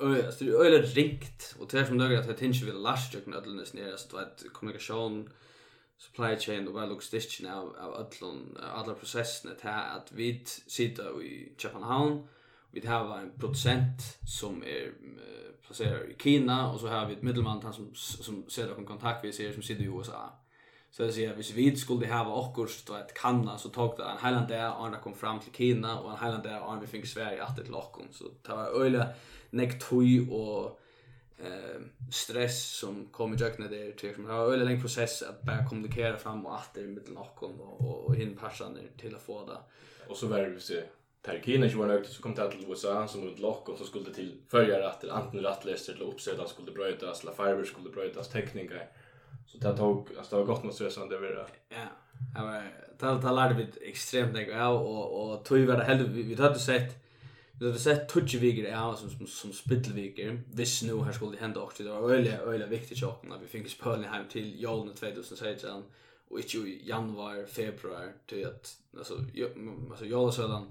[0.00, 3.96] öh det är öle rikt och tvärtom då att det inte vill lastjökna alldeles ner
[3.96, 5.30] så att kommunikation
[5.98, 12.28] supply chain og logistikken av, av ödlun, alla processene til at vi sitter i København,
[12.72, 14.90] vi har en producent som er
[15.66, 19.24] placerad i Kina och så har vi ett mittelman han som som ser och kontakt
[19.24, 20.32] vi ser som sitter i USA.
[20.90, 24.24] Så det säger hvis vi skulle ha akkurat då ett kanna så tog det en
[24.24, 27.06] hela där och han kom fram till Kina och en hela där och vi fick
[27.06, 29.14] Sverige att ett lock så det var öle
[29.50, 29.92] nekt
[30.30, 30.80] och
[31.38, 31.80] eh
[32.12, 35.68] stress som kommer jag när det där till som har en lång process att bara
[35.68, 37.42] kommunicera fram och åter i mitten och
[37.80, 39.58] och och in passande till att få det.
[40.08, 40.74] Och så var det så
[41.62, 44.14] är ju var nöjt så kom det till USA som runt lock och så skulle
[44.14, 48.88] till följa att antingen rattläster eller uppsätta skulle brötas eller fiber skulle brötas tekniker.
[49.46, 51.46] Så det tog alltså det var gott mot stressande det var det.
[51.68, 51.76] Ja.
[52.34, 52.62] Ja,
[52.98, 56.58] det det lärde vi extremt mycket av och och tog vi det helt vi hade
[56.58, 57.05] sett
[57.58, 61.40] Det har sett touch viker ja som som, som spittelviker, Visst nu här skulle det
[61.40, 64.92] hända också det var öliga öliga viktigt jag när vi fick spela hem till Jolne
[64.94, 65.82] 2016
[66.28, 69.14] och inte i januari februari till att alltså
[69.90, 70.66] alltså Jolne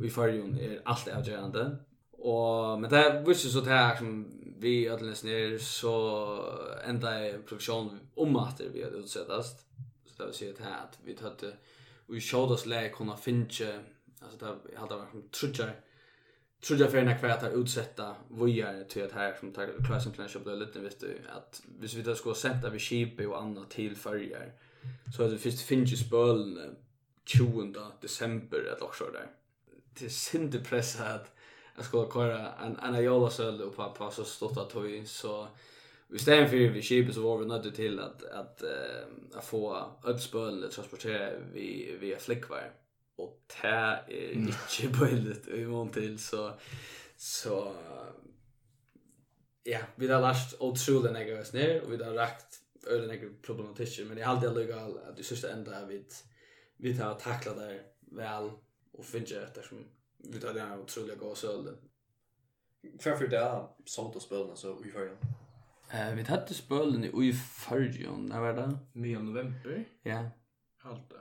[0.00, 1.76] vi för ju är allt avgörande.
[2.10, 4.26] Och men det visst så det här som
[4.58, 6.44] vi alla ner så
[6.84, 9.66] ända i produktion om att vi hade utsättast.
[10.06, 11.56] Så det vill säga att här att vi hade
[12.06, 13.46] vi showed oss läge kunna finna
[14.20, 15.80] alltså det hade varit som trudjar
[16.66, 20.28] tror jag för när kvar att utsätta vojar till att här som tar klassen kan
[20.28, 23.96] köpa lite vet du att hvis vi då ska sätta vi skipe och annat till
[23.96, 24.52] färger
[25.16, 26.60] så att det finns finns ju spöl
[27.24, 29.26] 20 december eller också där
[29.94, 31.34] till synd pressa att
[31.76, 35.48] jag ska köra en en jolasöl och på så stått att toy så
[36.10, 39.86] Vi stämmer för vi skipen så var vi nödda till att, att, att, att få
[40.04, 42.70] ödspölen transportera vi, via flickvar
[43.18, 46.58] och det är inte billigt i mån till så
[47.16, 47.74] så
[49.62, 54.04] ja vi har lärt otroligt när oss ner och vi har rakt ölen några problematischer
[54.04, 56.06] men det är alltid legal att du sista ända enda vi
[56.76, 58.50] vi tar tackla där väl
[58.92, 59.86] och finna efter som
[60.18, 61.76] vi tar den otroliga gåsölden
[62.98, 65.18] för det er sånt å spille så vi førjen?
[65.90, 67.32] Eh, vi tatt spølen i ui
[68.28, 68.78] när var det?
[68.94, 69.18] 9.
[69.18, 69.84] november?
[70.04, 70.30] Ja.
[70.84, 71.12] Halt,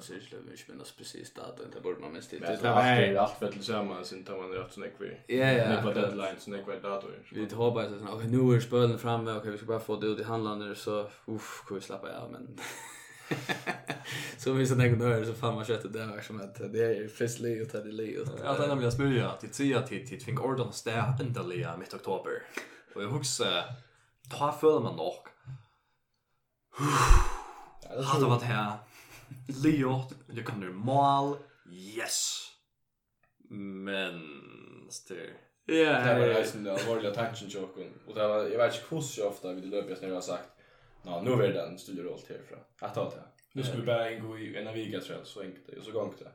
[0.00, 2.40] Särskilt vi inte minnas precis datorn, det borde man minst till.
[2.40, 5.36] Det var här allt för tillsammans, tar man rätt sån vi.
[5.36, 5.68] Ja, ja.
[5.68, 7.22] Det var deadline, sån ekvi dator.
[7.32, 10.06] Vi hoppar så sån, okej nu är spölen framme, okej vi ska bara få det
[10.06, 12.58] ut i handlarna så, uff, kan vi slappa av, men...
[14.38, 17.08] så vi sån ekvi nörd så fan man köttet det var som att det är
[17.08, 18.24] friskt li och det li.
[18.44, 22.42] Ja, det är nämligen smörja, till tida tid, till tving ordan stä, ändaliga mitt oktober.
[22.94, 23.64] Och jag huxar,
[24.30, 25.14] ta för man nog.
[28.04, 28.78] Hade varit här,
[29.64, 31.36] Leot, jag kan nu mal.
[31.70, 32.44] Yes.
[33.50, 34.20] Men
[34.90, 35.34] styr.
[35.66, 39.00] Ja, det var liksom det var attention chocken och det var jag vet inte hur
[39.00, 40.48] så ofta vi löper jag när jag har sagt.
[41.02, 42.58] Ja, nu är den studierollt härifrån.
[42.80, 43.22] Att ta det.
[43.52, 45.76] Nu ska vi bara gå i en vika tror jag så enkelt det.
[45.76, 46.30] Och så gångt det.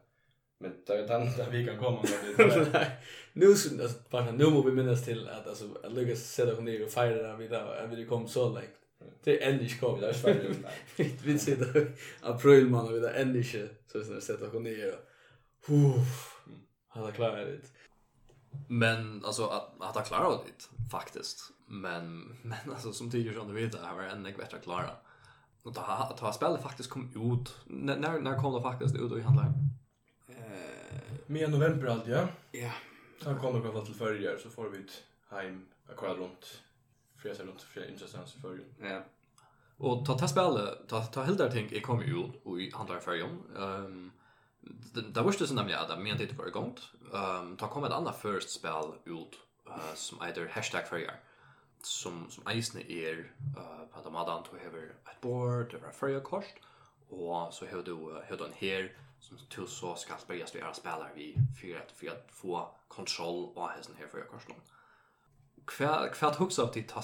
[0.60, 2.92] Men det den där vi kan komma med det.
[3.34, 3.70] Nu så
[4.10, 7.38] bara nu måste vi minnas till att alltså att lyckas sätta hon ner och fira
[7.38, 7.88] vidare.
[7.88, 8.60] Vi kom så långt
[9.24, 10.56] Det är ändå inte kommit där Sverige.
[11.24, 15.00] Vi sitter april man och vi där ändå inte så sen sätta oss ner.
[15.68, 16.44] Uff.
[16.90, 17.60] Alla klarat det.
[18.68, 21.52] Men alltså att att ha klarat det faktiskt.
[21.68, 24.96] Men men alltså som tidigare som du vet det här var ändå bättre klara.
[25.64, 27.56] Och ta ta spelet faktiskt kom ut.
[27.66, 29.54] När när kom det faktiskt ut och i handlar.
[30.28, 32.28] Eh, med november allt ja.
[32.52, 32.72] Ja.
[33.24, 36.62] Han kommer det väl till förra så får vi ut hem akkurat runt.
[37.18, 38.60] För runt för intressant för förra.
[38.90, 39.04] Ja.
[39.84, 43.00] Och ta ta spela ta ta helt där tänk jag kommer ju och i andra
[43.00, 43.42] färgen.
[43.58, 44.12] Ehm
[45.14, 46.78] det var ju så nämligen att men det var igång.
[47.14, 49.34] Ehm ta kom ett annat first spel ut
[49.68, 51.16] uh, som heter hashtag färger
[51.82, 53.18] som som eisne er
[53.58, 56.56] uh, på att adan to har ett board eller färger kost
[57.10, 57.96] och så har du
[58.30, 61.92] har du en här som till så ska spelas vi er spelar vi för att
[61.92, 64.56] för at få kontroll av hästen här för kosten.
[65.66, 67.02] Kvart kvart hooks av dit ta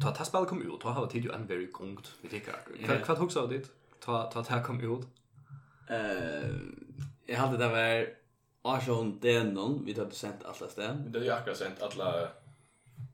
[0.00, 0.80] ta ta spel kom ut.
[0.80, 2.76] Ta har tid ju en very gongt vi tycker kvar.
[2.84, 3.70] Kvart kvart hooks av dit.
[4.00, 5.06] Ta ta ta kom ut.
[5.90, 6.50] Eh
[7.26, 8.06] jag hade det var
[8.62, 11.12] Arson Denon vi hade sent alla stäm.
[11.12, 12.28] Det är ju akkurat sent alla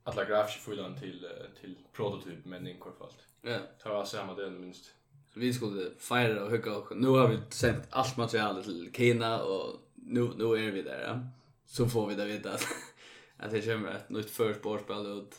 [0.05, 1.27] alla grafiska filen till
[1.61, 3.13] till prototyp men i kort fall.
[3.43, 3.59] Ja.
[3.83, 4.85] Ta var samma det minst.
[5.35, 9.43] Så vi skulle fira och hugga och nu har vi sent allt material till Kina
[9.43, 11.03] och nu nu är vi där.
[11.03, 11.21] Ja?
[11.67, 12.67] Så får vi det veta att
[13.41, 15.35] att det kommer ett nytt förspårspel ut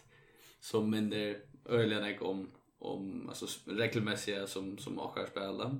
[0.60, 1.36] som mindre
[1.66, 5.75] öligen jag om om alltså regelmässiga som som åkar spela.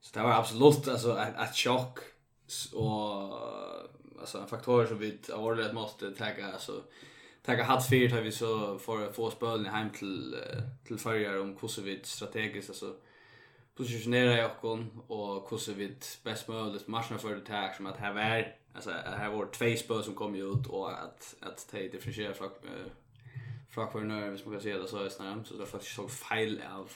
[0.00, 1.98] Så det var absolut alltså ett, ett chock
[2.72, 3.38] och
[4.20, 6.82] alltså en faktor som vi avordligt måste ta alltså
[7.42, 10.36] tacka hatt fyrt har vi så för få spelen hem till
[10.86, 12.96] till förjar om hur vi strategiskt alltså
[13.74, 14.50] positionerar jag
[15.06, 19.30] och hur vi bäst möjligt matchen för det här som att här är alltså här
[19.30, 22.50] var två spår som kom ut och att att ta differentiera från
[23.70, 25.08] från för när vi ska se det så är
[25.44, 26.92] så det faktiskt så fel av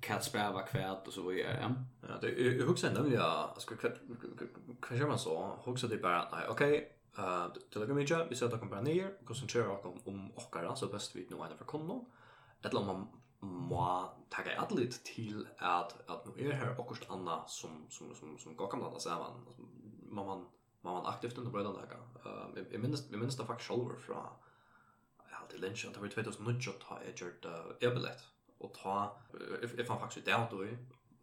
[0.00, 1.58] Katsberg var kvärt och så vidare.
[1.60, 1.74] Ja.
[2.08, 6.92] Ja, det jag huxar nämligen jag ska kvärt man så huxar det bara nej okej
[7.18, 10.86] eh det lägger mig ju vi sätter kompanier och koncentrera oss om om ochkara så
[10.86, 12.10] bäst vi nu ena för konno.
[12.62, 13.08] Eller man
[13.40, 18.38] må taka ett lit till att att nu är här och anna som som som
[18.38, 19.46] som går kan landa samman
[20.10, 20.46] man man
[20.86, 21.96] var man aktivt under bröderna där.
[22.30, 24.26] Ehm jag minns jag minns det faktiskt själv från
[25.30, 27.44] jag hade lunch och det var 2009 ta jag gjort
[27.80, 28.22] e-billett
[28.58, 29.20] och ta
[29.76, 30.66] jag fann faktiskt där då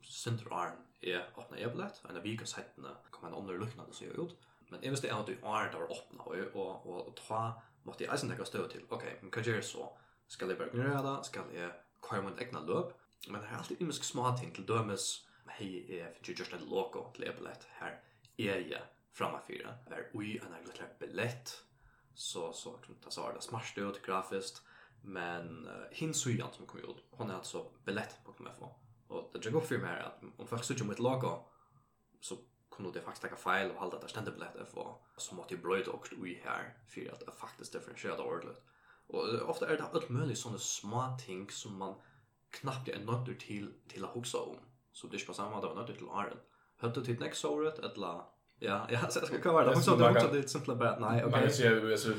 [0.04, 4.06] center arm är öppna e-billett och en vi går sätta kommer en annan liknande så
[4.06, 4.38] ut.
[4.70, 8.38] Men jag visste att du är där öppna och och och ta måste jag sen
[8.38, 8.86] ta stöd till.
[8.90, 9.98] Okej, men kan jag så
[10.28, 13.00] ska jag bara ignorera det, ska jag komma med egna löp.
[13.28, 17.12] Men det är alltid imisk små ting till dömes hej är för just ett logo
[17.14, 18.00] till e-billett här
[18.38, 18.82] är jag
[19.14, 21.64] framför är oj en annan liten billett
[22.14, 23.34] så så att det så är
[23.76, 24.62] det ut grafiskt
[25.02, 28.76] men uh, hin sujan som kom ut hon är alltså billett på kommer få
[29.08, 31.46] och det jag går för mig är att om folk söker med logo
[32.22, 32.38] så
[32.72, 35.88] kunde det faktiskt ta fel och hålla det ständigt billett för så måste ju bröd
[35.88, 38.62] och vi här för att det faktiskt differentiera ordentligt
[39.08, 41.96] och ofta är det allt möjligt såna små ting som man
[42.50, 44.58] knappt är nöjd till till att huxa om
[44.92, 46.12] så det är på samma sätt av nöjd till att
[46.82, 48.24] ha du till nästa året eller
[48.60, 49.74] Ja, ja, så ska kvar där.
[49.74, 49.96] Hon sa
[50.32, 51.42] det simpelt bara nej, okej.
[51.42, 52.12] Man ser ju så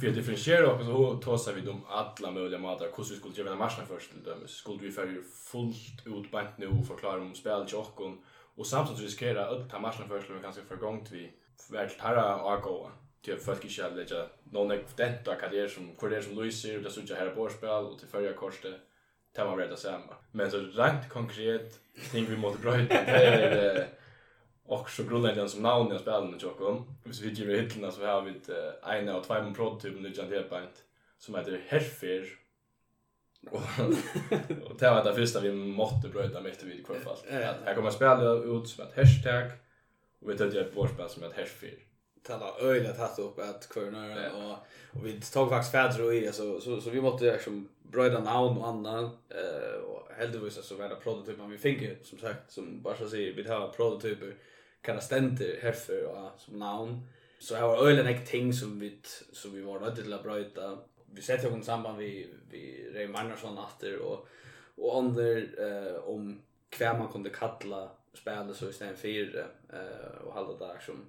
[0.00, 2.88] för differentiera och så tossar vi dem alla möjliga matar.
[2.96, 4.38] Hur skulle vi göra matchen först till dem?
[4.46, 8.12] Skulle vi för fullt ut bant nu och förklara om spel och och
[8.56, 11.32] och samtidigt riskera att ta matchen först och kanske för gångt vi
[11.70, 12.90] vart tarra och gå.
[13.24, 17.00] Det folk i shall lägga någon detta karriär som karriär som Luis ser det så
[17.06, 18.74] jag här på spel och till förra korset
[19.36, 20.14] tar man rätt samma.
[20.32, 21.80] Men så rent konkret
[22.12, 23.88] tänker vi måste bra det är
[24.66, 26.84] och så grundläggande som namn jag spelar med Jokon.
[27.04, 28.50] Hvis vi ger hittarna så har vi ett
[28.84, 30.68] ena och två prototyper med Jan Headband
[31.18, 32.28] som heter Herfer.
[34.64, 37.16] Och det var det första vi måste bryta mitt med efter vid kvarfall.
[37.64, 39.50] Här kommer spela ut som ett hashtag
[40.20, 41.86] och vi tar det på spel som ett Herfer
[42.26, 44.58] tala öjla tatt upp att kvarnar och
[44.98, 48.58] och vi tog faktiskt fäder och i så så så vi måste liksom bryta namn
[48.58, 52.96] och annan eh och heldigvis så var det prototyper vi fick som sagt som bara
[52.96, 54.34] så säger vi har prototyper
[54.80, 57.00] kan stenter herför och som namn.
[57.38, 58.98] Så här var ölen ett ting som vi
[59.32, 60.78] som vi var nödda till att bryta
[61.12, 64.28] vi sätter ju samband vi vi Ray Magnarsson åter och
[64.76, 69.38] och under eh om kvar man kunde kalla spela så istället för
[69.72, 71.04] eh och hålla där som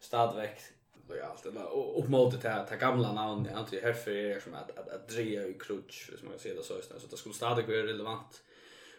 [0.00, 0.72] stadvekt
[1.08, 1.66] och allt det där.
[1.66, 5.08] Och upp mot det här ta gamla namn jag antar er som att att, att
[5.08, 7.02] dreja i crutch som man ser det så istället.
[7.02, 8.42] Så det skulle stadigt vara relevant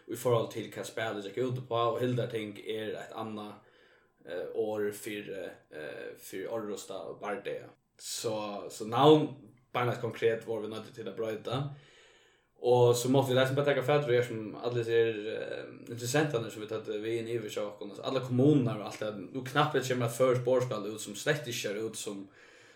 [0.06, 1.74] i förhåll till vad spelet gick ut på.
[1.74, 3.54] Och hildar ting är ett annat
[4.28, 7.64] eh, år för eh, för Orrosta och Bardea.
[7.98, 9.28] Så så nu
[9.72, 11.74] bara konkret var vi nöjda till att bryta.
[12.60, 16.50] Och så måste vi läsa på tacka för att är som alla ser eh, intressenterna
[16.50, 17.92] som vi tar vi in i försöken.
[18.02, 19.14] Alla kommuner och allt det.
[19.32, 22.28] Nu knappt det kommer för spårskall ut som slett släktischer ut som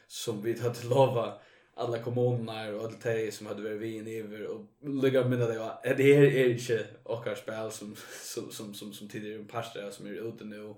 [0.07, 1.43] som vi hade lovat
[1.75, 5.59] alla kommuner och alla tjejer som hade varit vi in över och lägga minna det
[5.59, 10.29] var det är inte och spel som som som som, som tidigare pastor som är
[10.29, 10.75] ute nu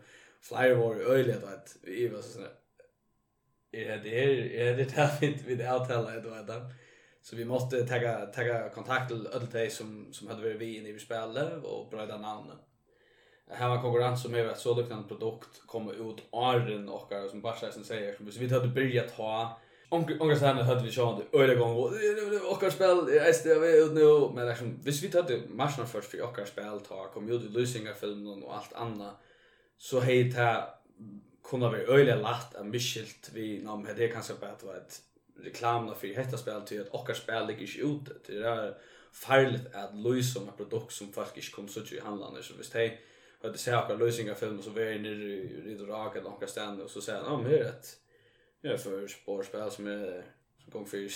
[0.49, 2.53] Flyer var öjligt att vi var så sådär.
[3.73, 6.63] Är det är är det där fint vid det tala då att.
[7.23, 10.89] Så vi måste tagga tagga kontakt till alla de som som hade varit vi inne
[10.89, 12.57] i spelet och bredda namnen.
[13.51, 17.73] Här var konkurrens som är att så liknande produkt kommer ut åren och som bara
[17.73, 21.77] sen säger som vi hade börjat ha Onkel Sanne hade vi sjön det öliga gång
[21.77, 26.11] och och spel är det vi ut nu men liksom visst vi hade matchen först
[26.11, 29.15] för och spel ta kom ju lösningar filmen och allt annat
[29.79, 30.75] så hej ta
[31.45, 35.03] kunna vara öliga lätt en misskilt vi namn det kanske bara att vara ett
[35.37, 38.15] reklamna för detta spel till att och spel ligger ju ute.
[38.27, 38.75] Det är
[39.13, 43.01] farligt att lösa med produkt som folk inte kommer så till handlarna så visst hej
[43.43, 46.91] hade se några lösningar film så vi inne i det raka de kan stanna och
[46.91, 47.97] så säger han om hur ett
[48.61, 50.25] ja för sportspel som är
[50.63, 51.09] som går för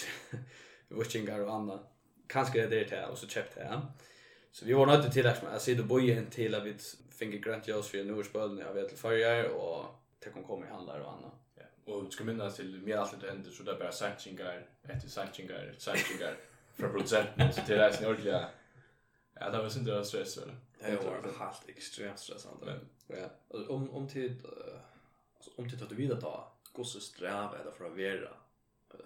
[0.89, 1.93] watchingar och annat.
[2.27, 3.81] Kanske det är det och så köpte jag.
[4.53, 6.75] Så vi var nöjda till att se det bojen till att vi
[7.19, 9.85] fick grönt ljus för nu när jag vet till förr och
[10.19, 11.33] det kom komma i handlar och annat.
[11.55, 11.93] Ja.
[11.93, 16.37] Och ska minnas till mer allt det ändå så där bara searchingar, ett searchingar, searchingar
[16.75, 18.49] från producenten så till är ordliga.
[19.35, 20.55] Ja, det var synd det stress väl.
[20.81, 22.67] Det var helt extremt stressande.
[23.07, 23.29] Men ja,
[23.69, 24.47] om om tid
[25.37, 27.91] alltså om tid att du vidare ta gosse sträva eller för att vara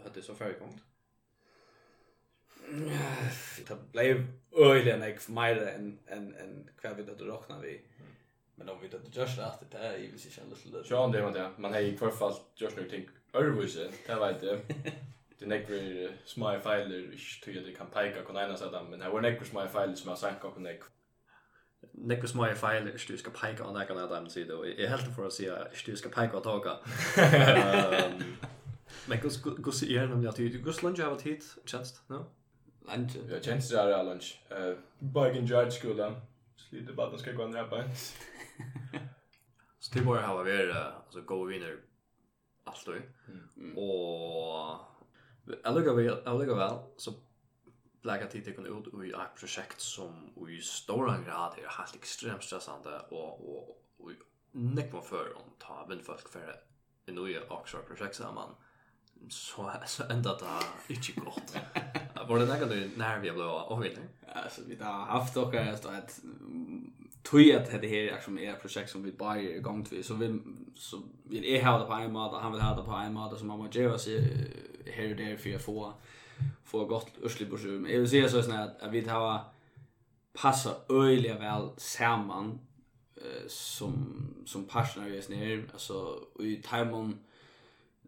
[0.04, 0.82] hade så förekomt.
[3.68, 7.80] Det blev öjligen jag mer än, än, än kvar vi hade råknat vi.
[8.54, 10.94] Men om vi då just att det är ju så känns det lite.
[10.94, 11.50] Ja, det var det.
[11.56, 14.60] Man har i kvar fall just nu tänk Örvise, det var inte.
[15.38, 15.66] Det näck
[16.24, 19.66] små filer, tror jag det kan peka kon ena sätta, men det var näck små
[19.66, 20.80] filer som jag sank och näck.
[21.92, 24.66] Näck små filer, du ska peka och näka där dem så då.
[24.66, 26.76] Jag helt för att säga, du ska peka och tåga.
[29.06, 32.26] Men gus gus är nämligen att du gus lunch har tid, hit tjänst, no?
[32.88, 33.16] Lunch.
[33.30, 34.42] Ja, tjänst är lunch.
[34.50, 36.20] Eh, Bergen Judge skolan.
[36.56, 37.82] Sliter bara ska gå ner på
[39.78, 41.80] så det bara har varit alltså go winner
[42.64, 43.02] alltid.
[43.56, 43.78] mm.
[43.78, 44.78] och
[45.64, 47.12] Allega vi allega väl så
[48.02, 52.42] lägga tid det ut och i ett projekt som i stora grad är helt extremt
[52.42, 54.12] stressande och och och
[54.52, 56.56] nick man för om ta vem folk för
[57.06, 58.54] en ny Oxford projekt så man
[59.28, 61.56] så så ända det inte gott.
[62.28, 63.98] Var det något när vi blev av vet
[64.34, 66.20] Alltså vi har haft och jag att
[67.22, 70.14] tog att det här är som är projekt som vi bara är igång till så
[70.14, 70.40] vi
[70.74, 73.38] så vi är här det på en måte han vill ha det på en måte
[73.38, 74.46] som man måste göra sig
[74.86, 75.92] här och där för att få
[76.64, 79.40] få gott urslig på sig jag vill säga så här att vi tar
[80.32, 82.58] passa öliga väl samman
[83.16, 87.18] eh, som som partner just nu alltså i timon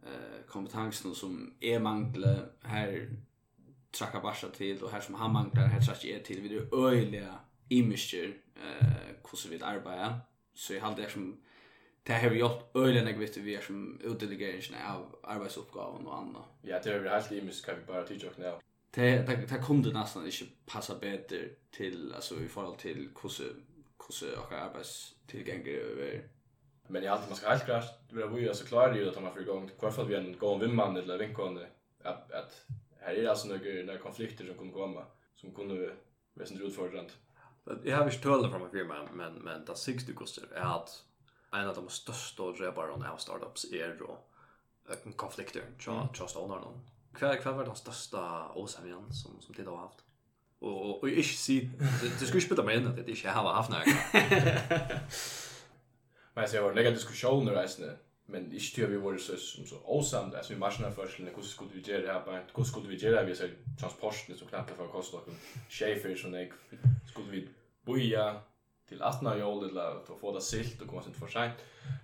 [0.02, 3.08] eh kompetensen som är mangle här
[3.98, 7.34] trackar bara till och här som han manglar här trackar till vi det öliga
[7.70, 8.94] imiskjer eh
[9.30, 10.20] hvordan vi arbeider.
[10.54, 11.40] Så jag hade det som
[12.06, 16.42] det har vi gjort øyne jeg vet vi är som utdelegeringen av arbeidsoppgaven och annat.
[16.64, 18.52] Ja, det är väl helt imisk kan vi bara tyde och nu.
[18.94, 24.38] Det, det, det kom det nesten ikke passe bedre til, altså i forhold hur hvordan
[24.38, 26.20] och arbets arbeidstilgjenger över.
[26.88, 29.32] Men jag alltid man ska helt klart det blir ju så klart ju att man
[29.32, 29.70] får i gang.
[29.80, 31.66] Hvorfor vi en gående vimman eller vinkående
[32.04, 32.66] att at
[33.00, 35.04] her er alltså några några konflikter som kommer komma
[35.36, 35.96] som kunde
[36.34, 37.12] vara sånn utfordrande.
[37.84, 41.02] Jag har inte tölat från mig firma, men, men det sista kostar är att
[41.52, 44.18] en av de största dräbarna av startups är då
[45.16, 46.80] konflikter tja just stånar någon.
[47.14, 49.98] Kvar kvar var den största osämjan som som det har haft.
[50.58, 51.70] Och och jag ser
[52.20, 53.84] det skulle spela mig att det inte har haft några.
[56.34, 57.96] Men så jag det några diskussioner resten
[58.26, 61.42] men ikke tror vi var så som så osamt alltså vi marscherna först när hur
[61.42, 63.48] skulle vi göra det här bara hur skulle vi göra vi så
[63.80, 65.28] transporten så knappt för kostar och
[65.68, 66.52] chefer som jag
[67.06, 67.48] skulle vi
[67.84, 68.40] boja
[68.88, 71.54] till atna jag eller att få det silt och komma sent för sent.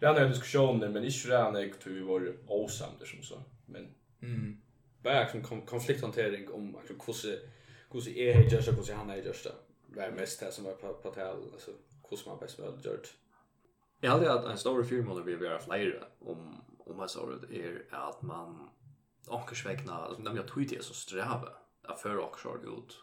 [0.01, 4.61] Det andra diskussioner men inte redan jag tror vi var osamt som så men mm.
[5.03, 7.41] Bara som konflikthantering om alltså hur
[7.93, 9.53] hur är det just hur så han är just det
[9.87, 11.71] var mest det som var på på tal alltså
[12.11, 13.15] hur man bäst väl gjort
[14.01, 17.27] Jag hade att en stor firma där vi vill göra fler om om man sa
[17.27, 18.71] det är att man
[19.29, 21.49] ankarsvägna alltså när jag tweetar så sträva
[21.83, 23.03] att för och så ut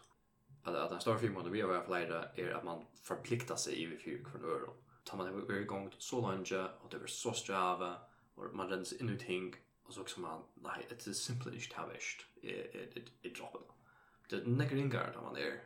[0.62, 3.82] att att en stor firma där vi vill göra fler är att man förpliktar sig
[3.82, 4.70] i vi för kronor
[5.04, 7.96] tar man det varje gång så länge och det är så sträva
[8.34, 11.76] och man rens in ut ting och så också man nej det är simpelt inte
[11.76, 13.60] havest det det droppar
[14.30, 15.62] det nägringar där man är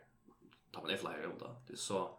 [0.73, 2.19] tar man det fler då det är så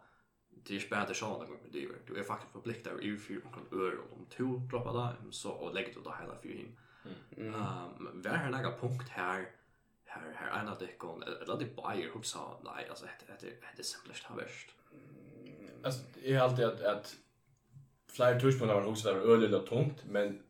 [0.66, 3.80] det är spänt att sjåna gånger det är du är faktiskt förpliktad i för kan
[3.80, 6.76] öra om två droppa där så och lägga det hela för him.
[7.36, 9.50] Ehm um, var här några punkt här
[10.04, 13.52] här här en av det kon eller det buyer hur sa nej alltså det det
[13.76, 14.70] det är simpelt har värst.
[15.84, 17.16] Alltså är alltid att att
[18.08, 20.42] flyer touch på någon också där öl tungt men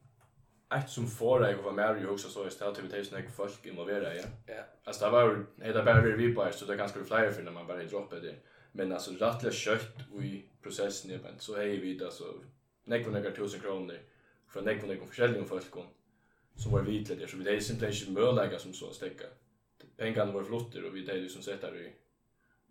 [0.74, 3.30] ett som får dig att vara med ju också så är det att det är
[3.36, 4.24] folk involverade ja.
[4.46, 4.62] Ja.
[4.84, 7.84] Alltså det var det bara vi på så det ganska flyer för när man bara
[7.84, 8.34] droppar det
[8.76, 12.24] men alltså rättliga kött i processen är men så hej vi alltså
[12.84, 13.98] nekva nekva tusen kronor
[14.48, 15.86] för nekva nekva försäljning för folk
[16.56, 19.24] som var vitligt där så vi det är simpelt inte möjligt som så stäcka.
[19.96, 21.92] Pengarna var flotter och vi det är liksom sett i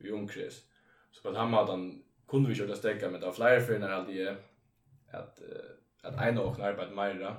[0.07, 0.63] i omkrets.
[1.11, 1.93] Så på han hade
[2.27, 4.37] kunde vi köra stäcka med var flera för när hade
[5.11, 5.41] att
[6.01, 7.35] att en och arbet mer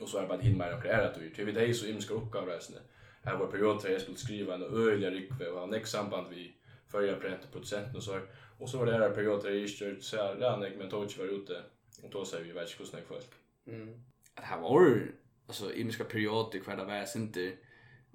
[0.00, 2.14] och så arbet hin mer och är att vi till vi det är så imska
[2.14, 2.80] uppgifter
[3.22, 3.36] här.
[3.36, 6.55] Var period där jag skulle skriva en öliga rikve och han samband vi
[6.88, 7.16] följa
[7.52, 8.22] på procent och så här.
[8.58, 11.24] Och så var det här perioder där jag just så här jag men tog var
[11.24, 11.62] ute
[12.02, 13.30] och då säger vi världskostnad folk.
[13.66, 14.02] Mm.
[14.34, 15.02] Det här var
[15.46, 17.44] alltså i miska perioder kvar där var inte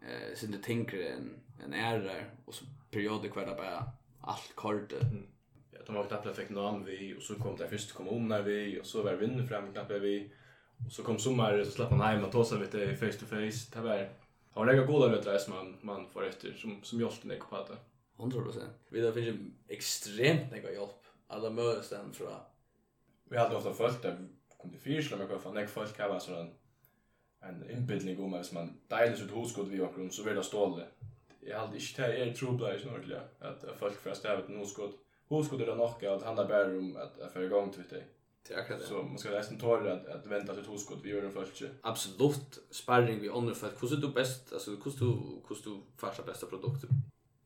[0.02, 2.16] eh så det tänker en en ära
[2.46, 3.92] och så perioder kvar där bara
[4.22, 4.92] allt kort.
[4.92, 5.28] Mm.
[5.72, 8.42] Ja, de har knappt fick namn vi och så kom det först kom om när
[8.42, 10.32] vi och så var vinden fram knappt vi
[10.86, 13.72] och så kom sommar så slapp man hem och ta sig lite face to face.
[13.74, 14.10] Det var
[14.52, 17.78] har några goda rötter som man man får efter som som jag skulle på det.
[18.18, 18.60] 100%.
[18.90, 22.28] Vi har finns ju extremt mycket hjälp alla möten från
[23.32, 26.50] vi hade ofta följt det kom till fyrsla med vad fan folk har sån
[27.42, 30.86] en inbildning om att man delar sitt husgod vi och så vill det ståle.
[31.40, 34.94] Jag hade inte det är trubbla i snorkliga att folk för stävet en husgod.
[35.30, 38.04] Husgod är det nog att handla bara om att få igång till det.
[38.48, 38.86] Det är akkurat det.
[38.86, 41.70] Så man ska nästan tåla att, att vänta sitt husgod vi gör en följtje.
[41.82, 42.60] Absolut.
[42.72, 45.06] Sparring vi andra för att hur du bäst, alltså hur du,
[45.48, 46.90] hur du färsar bästa produkter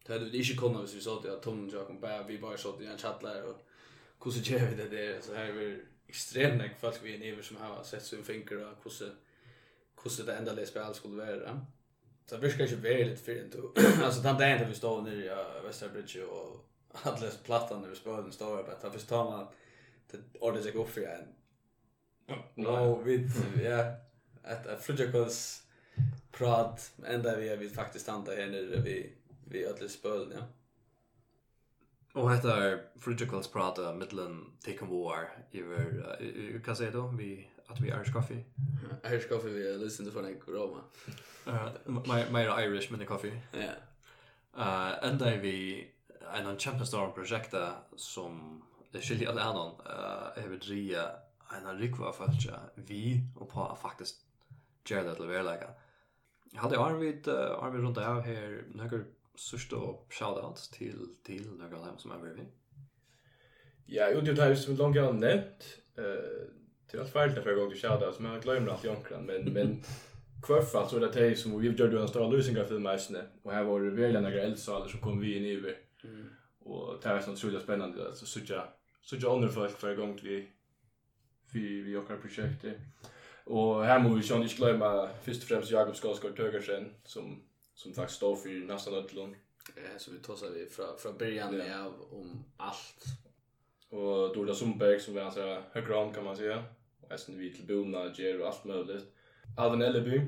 [0.06, 2.58] Det hade vi inte kunnat hvis vi sa att Tom och Jakob bara, vi bara
[2.58, 3.66] satt i en chattlar och
[4.24, 7.20] hur så gör vi det där Så här är vi extremt nek folk vi är
[7.20, 9.16] nere som har sett sin finger och og hvordan,
[10.04, 11.66] hvordan det enda det spil skulle vara.
[12.26, 13.58] Så vi ska virker vara lite för inte.
[14.04, 16.66] Alltså den dagen inte vi står nere i Vesterbridge och
[17.04, 19.54] alla plattan når vi spør den stod her, först visste man at
[20.12, 21.28] det ordentlig sig upp för en.
[22.56, 23.30] No, vi,
[23.64, 23.96] ja,
[24.44, 25.64] att et flutjakons
[26.32, 29.14] prat ända vi er vi faktiskt standa här nere vi
[29.46, 30.48] vi alla spel ja
[32.22, 37.82] Och detta är Frugical prata mellan Taken War över uh, kan säga då vi att
[37.82, 38.44] vi Irish coffee.
[39.06, 40.82] Irish coffee vi listen to en Roma.
[41.48, 43.42] Eh my my Irish mini coffee.
[43.52, 43.74] Ja.
[44.58, 45.88] Eh ända vi
[46.34, 51.12] en an Champions Storm projekta som det skiljer alla annan eh över dria
[51.50, 54.16] en rikva falska vi och på faktiskt
[54.90, 55.68] Gerald Leverlaga.
[56.52, 59.04] Jag hade Arvid Arvid runt där här några
[59.38, 62.46] sørst og shout-out til, til noen av dem som er veldig.
[63.88, 65.68] Ja, jo, det er jo som langt jeg har nevnt.
[65.98, 66.46] Uh,
[66.86, 69.22] det er alt ferdig for jeg går til shout-out, men jeg glemmer alt i.
[69.26, 69.76] Men, men
[70.46, 73.28] kvarfall så er det de som vi gjør en stor større av eisene.
[73.44, 75.78] Og her var det veldig noen eldsaler som kom vi inn i over.
[76.04, 76.26] Mm.
[76.66, 78.16] Og det er sånn utrolig spennende.
[78.16, 78.68] så jag
[79.02, 80.48] så jag undrar för för gång till vi
[81.54, 82.78] vi vi åker projektet.
[83.44, 87.44] Och här måste vi ju inte glömma först och främst Jakob Skarsgård Tögersen som
[87.76, 89.36] som tack står för nästan ödlon.
[89.76, 91.86] Eh så vi tossar vi från från början ja.
[91.86, 93.06] av om allt.
[93.90, 96.64] Och Dorda Sundberg som vi anser högra hand kan man säga.
[97.02, 99.14] Och Essen vi till Bona, Ger och allt möjligt.
[99.58, 100.22] Alvin Elleby,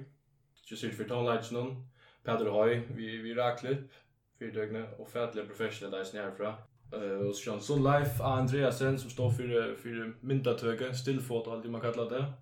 [0.65, 1.87] just ut för tonlights någon.
[2.23, 3.93] Peter Hoy, vi vi raklipp
[4.37, 6.55] för dögna och färdliga professionella där snärfra.
[6.93, 11.81] Eh och Sean Sun Life Andreasen som står för för myndatöke, stillfoto allt det man
[11.81, 12.33] kallar det.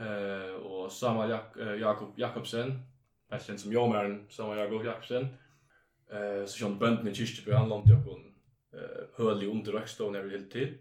[0.00, 2.93] Eh och Samuel Jak Jakob Jakobsen
[3.34, 5.26] mest känd som Jomern, som var Jakob Jakobsen.
[6.10, 8.30] Eh, så kände bönden i Kirsteby, han långt jag på en
[9.14, 10.78] höll i under rökstånd över helt tid.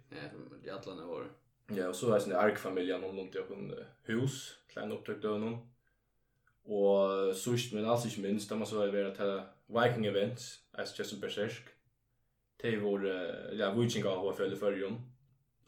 [0.64, 1.32] Ja, de alla år.
[1.68, 3.74] Ja, och så var det arkfamiljen, hon långt jag på en
[4.04, 5.70] hus, klein upptäckte honom.
[6.64, 11.04] Och sist men alls inte minst, där man så var det till Viking Events, alltså
[11.04, 11.64] som Berserk.
[12.62, 13.00] Det var,
[13.54, 15.02] ja, Vikinga har följt förrjön.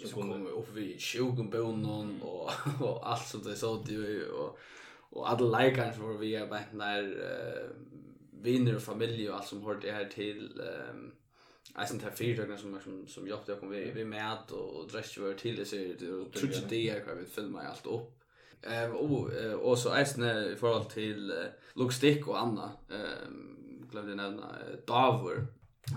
[0.06, 4.60] Så kom vi upp vid 20 bonon och och allt sånt där såg det och
[5.10, 7.70] och alla likar för vi är bara när uh,
[8.32, 11.12] vänner och familj och allt som hör det här till um,
[11.80, 15.18] Eisen tar fyra dagar som, som, som jobbet jag kom vi, vi med och dress
[15.18, 15.98] var till det så det
[16.40, 18.22] tror inte det jag vet filma allt upp.
[18.62, 19.30] Ehm och
[19.62, 21.38] och så Eisen i förhåll till uh,
[21.74, 24.56] logistik och Anna ehm glömde nämna
[24.88, 25.48] Davor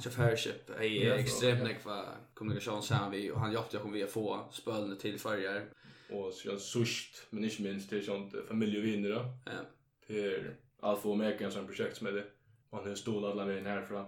[0.02, 2.04] chaufförship är extremt nekva
[2.34, 5.64] kommunikation sen vi och han jobbet jag kom vi få spölne till förjar
[6.10, 9.24] och så sust men inte minst till sånt familjevinner då.
[9.44, 9.60] Ja.
[10.06, 12.26] Per Alfa Omega som projekt som är det.
[12.70, 14.06] Man har stått alla vägen härifrån.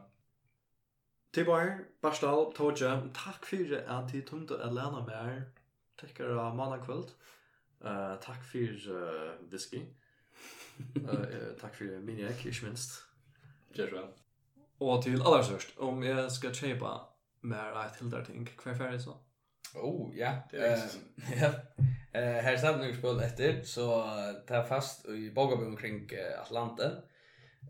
[1.32, 5.44] Tibar, Barstal, Toja, takk fyrir at tid tumte at lana mer.
[6.00, 7.12] Tekkar av manna kvöld.
[7.84, 9.84] Uh, takk fyrir uh, whisky.
[10.96, 12.98] uh, uh, takk fyrir miniak, ikke minst.
[13.76, 14.10] Gjør vel.
[14.80, 16.92] Og til aller størst, om jeg skal kjøpe
[17.42, 19.14] mer et tildarting, hver ferdig så?
[19.74, 20.32] Oh, ja.
[20.50, 20.78] Det är
[21.40, 21.50] ja.
[22.12, 24.04] Eh här står nu spel efter så
[24.46, 26.08] ta fast i Bogabon omkring
[26.42, 26.92] Atlanten.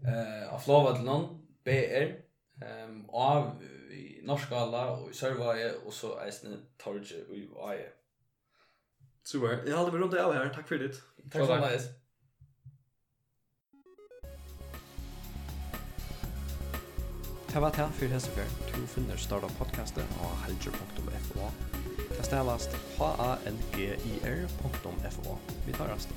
[0.07, 2.15] Eh av Flovatlon BR
[2.65, 7.91] ehm av i norska alla och i Sörvaje och så Eisne Torge och i Vaje.
[9.23, 9.65] Super.
[9.67, 10.49] Jag hade runt det här.
[10.55, 10.95] Tack för det.
[11.31, 12.00] Tack så mycket.
[17.53, 18.47] Det var det for hese fer.
[18.71, 21.49] Du finner starta podcastet på halger.fo.
[22.13, 24.21] Det stelast h-a-l-g-i-r.fo.
[25.67, 26.09] Vi tar rast.